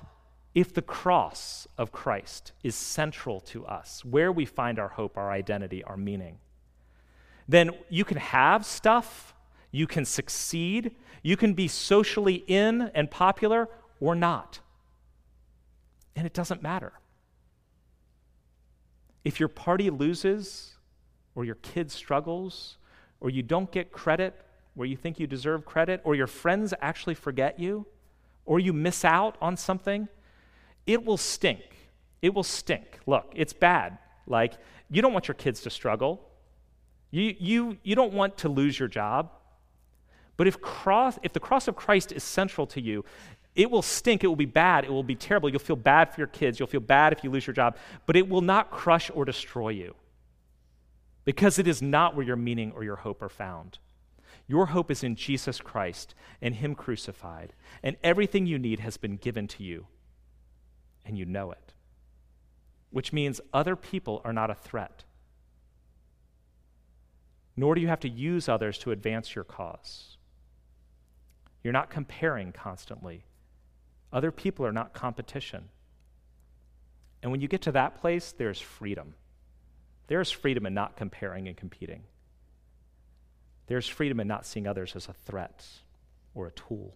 if 0.54 0.72
the 0.72 0.82
cross 0.82 1.66
of 1.76 1.90
Christ 1.90 2.52
is 2.62 2.74
central 2.74 3.40
to 3.40 3.66
us, 3.66 4.04
where 4.04 4.30
we 4.30 4.44
find 4.44 4.78
our 4.78 4.88
hope, 4.88 5.16
our 5.16 5.30
identity, 5.32 5.82
our 5.82 5.96
meaning, 5.96 6.38
then 7.48 7.70
you 7.88 8.04
can 8.04 8.16
have 8.16 8.64
stuff, 8.64 9.35
you 9.70 9.87
can 9.87 10.04
succeed, 10.04 10.94
you 11.22 11.37
can 11.37 11.54
be 11.54 11.68
socially 11.68 12.44
in 12.46 12.90
and 12.94 13.11
popular 13.11 13.68
or 14.00 14.14
not. 14.14 14.61
And 16.16 16.26
it 16.26 16.33
doesn't 16.33 16.62
matter. 16.62 16.92
If 19.24 19.40
your 19.40 19.48
party 19.48 19.90
loses, 19.90 20.74
or 21.35 21.44
your 21.44 21.57
kid 21.57 21.90
struggles, 21.90 22.76
or 23.20 23.30
you 23.30 23.42
don't 23.42 23.70
get 23.72 23.90
credit 23.90 24.35
where 24.74 24.87
you 24.87 24.96
think 24.96 25.18
you 25.18 25.26
deserve 25.26 25.64
credit, 25.64 26.00
or 26.04 26.14
your 26.14 26.26
friends 26.26 26.74
actually 26.80 27.14
forget 27.14 27.59
you, 27.59 27.87
or 28.44 28.61
you 28.61 28.72
miss 28.72 29.04
out 29.04 29.37
on 29.40 29.57
something, 29.57 30.09
it 30.87 31.04
will 31.04 31.16
stink. 31.16 31.62
It 32.20 32.35
will 32.35 32.42
stink. 32.42 32.98
Look, 33.07 33.33
it's 33.35 33.52
bad. 33.52 33.98
Like, 34.26 34.54
you 34.90 35.00
don't 35.00 35.12
want 35.12 35.28
your 35.28 35.35
kids 35.35 35.61
to 35.62 35.70
struggle. 35.70 36.28
You, 37.14 37.37
you, 37.38 37.77
you 37.85 37.94
don't 37.94 38.12
want 38.12 38.38
to 38.38 38.48
lose 38.48 38.77
your 38.77 38.88
job. 38.88 39.31
But 40.37 40.48
if, 40.48 40.61
cross, 40.61 41.16
if 41.22 41.33
the 41.33 41.38
cross 41.38 41.68
of 41.68 41.77
Christ 41.77 42.11
is 42.11 42.24
central 42.24 42.66
to 42.66 42.81
you, 42.81 43.05
it 43.55 43.70
will 43.70 43.83
stink. 43.83 44.24
It 44.24 44.27
will 44.27 44.35
be 44.35 44.46
bad. 44.46 44.85
It 44.85 44.90
will 44.90 45.05
be 45.05 45.14
terrible. 45.14 45.48
You'll 45.48 45.61
feel 45.61 45.77
bad 45.77 46.12
for 46.12 46.20
your 46.20 46.27
kids. 46.27 46.59
You'll 46.59 46.66
feel 46.66 46.81
bad 46.81 47.12
if 47.12 47.22
you 47.22 47.31
lose 47.31 47.46
your 47.46 47.55
job. 47.55 47.77
But 48.07 48.16
it 48.16 48.29
will 48.29 48.40
not 48.40 48.72
crush 48.72 49.12
or 49.14 49.24
destroy 49.24 49.68
you 49.68 49.94
because 51.24 51.57
it 51.57 51.68
is 51.68 51.81
not 51.81 52.16
where 52.16 52.27
your 52.27 52.35
meaning 52.35 52.72
or 52.74 52.83
your 52.83 52.96
hope 52.96 53.22
are 53.22 53.29
found. 53.29 53.79
Your 54.48 54.66
hope 54.66 54.90
is 54.90 55.05
in 55.05 55.14
Jesus 55.14 55.61
Christ 55.61 56.16
and 56.42 56.57
Him 56.57 56.74
crucified, 56.74 57.53
and 57.81 57.96
everything 58.03 58.44
you 58.44 58.59
need 58.59 58.81
has 58.81 58.96
been 58.96 59.18
given 59.18 59.46
to 59.48 59.62
you, 59.62 59.87
and 61.07 61.16
you 61.16 61.24
know 61.24 61.53
it. 61.53 61.74
Which 62.90 63.12
means 63.12 63.40
other 63.53 63.77
people 63.77 64.20
are 64.24 64.33
not 64.33 64.50
a 64.50 64.55
threat, 64.55 65.05
nor 67.56 67.74
do 67.74 67.80
you 67.80 67.88
have 67.88 68.00
to 68.00 68.08
use 68.08 68.48
others 68.48 68.78
to 68.78 68.90
advance 68.90 69.34
your 69.34 69.44
cause. 69.44 70.16
You're 71.62 71.72
not 71.72 71.90
comparing 71.90 72.52
constantly. 72.52 73.24
Other 74.12 74.30
people 74.30 74.66
are 74.66 74.72
not 74.72 74.92
competition. 74.92 75.68
And 77.22 77.32
when 77.32 77.40
you 77.40 77.48
get 77.48 77.62
to 77.62 77.72
that 77.72 78.00
place, 78.00 78.34
there's 78.36 78.60
freedom. 78.60 79.14
There's 80.08 80.30
freedom 80.30 80.66
in 80.66 80.74
not 80.74 80.96
comparing 80.96 81.48
and 81.48 81.56
competing. 81.56 82.02
There's 83.66 83.88
freedom 83.88 84.20
in 84.20 84.28
not 84.28 84.44
seeing 84.44 84.66
others 84.66 84.94
as 84.94 85.08
a 85.08 85.14
threat 85.14 85.64
or 86.34 86.48
a 86.48 86.52
tool. 86.52 86.94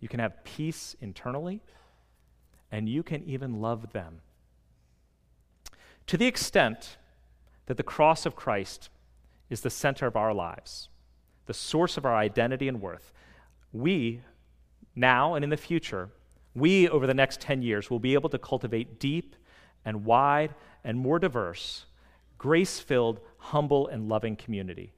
You 0.00 0.08
can 0.08 0.20
have 0.20 0.44
peace 0.44 0.96
internally, 1.00 1.62
and 2.72 2.88
you 2.88 3.02
can 3.02 3.22
even 3.24 3.60
love 3.60 3.92
them. 3.92 4.20
To 6.06 6.16
the 6.16 6.26
extent 6.26 6.96
that 7.66 7.76
the 7.76 7.82
cross 7.82 8.24
of 8.24 8.36
Christ 8.36 8.88
is 9.50 9.60
the 9.60 9.70
center 9.70 10.06
of 10.06 10.16
our 10.16 10.34
lives, 10.34 10.88
the 11.46 11.54
source 11.54 11.96
of 11.96 12.04
our 12.04 12.14
identity 12.14 12.68
and 12.68 12.80
worth, 12.80 13.12
we, 13.72 14.20
now 14.94 15.34
and 15.34 15.44
in 15.44 15.50
the 15.50 15.56
future, 15.56 16.10
we, 16.54 16.88
over 16.88 17.06
the 17.06 17.14
next 17.14 17.40
10 17.40 17.62
years, 17.62 17.90
will 17.90 18.00
be 18.00 18.14
able 18.14 18.30
to 18.30 18.38
cultivate 18.38 18.98
deep 18.98 19.36
and 19.84 20.04
wide 20.04 20.54
and 20.82 20.98
more 20.98 21.18
diverse, 21.18 21.86
grace 22.38 22.80
filled, 22.80 23.20
humble, 23.38 23.86
and 23.88 24.08
loving 24.08 24.36
community 24.36 24.92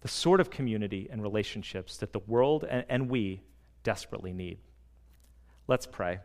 the 0.00 0.08
sort 0.08 0.40
of 0.40 0.50
community 0.50 1.08
and 1.10 1.22
relationships 1.22 1.96
that 1.98 2.12
the 2.12 2.20
world 2.20 2.64
and, 2.68 2.84
and 2.88 3.08
we 3.08 3.42
desperately 3.82 4.32
need. 4.32 4.58
Let's 5.66 5.86
pray. 5.86 6.20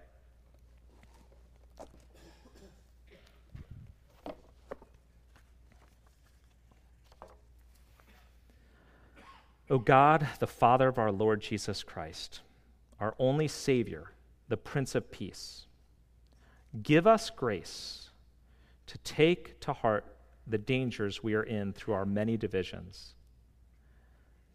O 9.70 9.80
God, 9.80 10.28
the 10.40 10.48
Father 10.48 10.88
of 10.88 11.00
our 11.00 11.12
Lord 11.12 11.42
Jesus 11.42 11.84
Christ, 11.84 12.42
our 13.00 13.16
only 13.18 13.48
Savior, 13.48 14.12
the 14.48 14.58
Prince 14.58 14.96
of 14.96 15.12
Peace, 15.12 15.66
give 16.84 17.08
us 17.08 17.30
grace 17.30 18.10
to 18.88 18.98
take 19.00 19.60
to 19.62 19.74
heart 19.74 20.06
the 20.46 20.58
dangers 20.58 21.24
we 21.24 21.34
are 21.34 21.44
in 21.44 21.74
through 21.74 21.96
our 21.96 22.06
many 22.06 22.38
divisions 22.38 23.16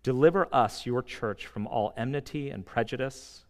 Deliver 0.03 0.49
us, 0.55 0.87
your 0.87 1.03
church, 1.03 1.46
from 1.46 1.66
all 1.66 1.92
enmity 1.96 2.49
and 2.49 2.64
prejudice 2.64 3.44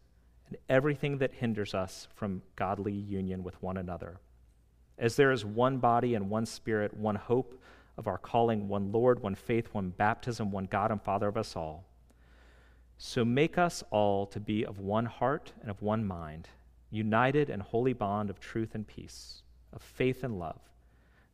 and 0.48 0.56
everything 0.68 1.18
that 1.18 1.34
hinders 1.34 1.74
us 1.74 2.08
from 2.14 2.42
godly 2.56 2.92
union 2.92 3.44
with 3.44 3.62
one 3.62 3.76
another. 3.76 4.18
As 4.98 5.14
there 5.14 5.30
is 5.30 5.44
one 5.44 5.78
body 5.78 6.14
and 6.14 6.28
one 6.28 6.46
spirit, 6.46 6.92
one 6.94 7.14
hope 7.14 7.62
of 7.96 8.06
our 8.06 8.18
calling, 8.18 8.68
one 8.68 8.92
Lord, 8.92 9.20
one 9.20 9.34
faith, 9.34 9.68
one 9.72 9.90
baptism, 9.90 10.50
one 10.50 10.66
God 10.66 10.90
and 10.90 11.02
Father 11.02 11.28
of 11.28 11.36
us 11.36 11.56
all. 11.56 11.84
So 12.98 13.24
make 13.24 13.58
us 13.58 13.82
all 13.90 14.26
to 14.26 14.40
be 14.40 14.64
of 14.64 14.78
one 14.78 15.06
heart 15.06 15.52
and 15.62 15.70
of 15.70 15.80
one 15.82 16.04
mind, 16.04 16.48
united 16.90 17.50
in 17.50 17.60
holy 17.60 17.92
bond 17.92 18.30
of 18.30 18.40
truth 18.40 18.74
and 18.74 18.86
peace, 18.86 19.42
of 19.72 19.82
faith 19.82 20.24
and 20.24 20.38
love, 20.38 20.60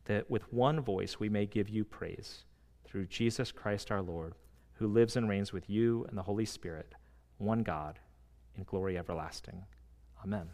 that 0.05 0.31
with 0.31 0.53
one 0.53 0.81
voice 0.81 1.19
we 1.19 1.29
may 1.29 1.47
give 1.47 1.69
you 1.69 1.85
praise 1.85 2.45
through 2.85 3.07
Jesus 3.07 3.51
Christ 3.51 3.91
our 3.91 4.03
Lord 4.03 4.35
who 4.79 4.87
lives 4.87 5.17
and 5.17 5.29
reigns 5.29 5.53
with 5.53 5.69
you 5.69 6.05
and 6.09 6.17
the 6.17 6.23
Holy 6.23 6.45
Spirit, 6.45 6.95
one 7.39 7.63
God, 7.63 7.99
in 8.57 8.65
glory 8.65 8.99
everlasting. 8.99 9.65
Amen. 10.23 10.49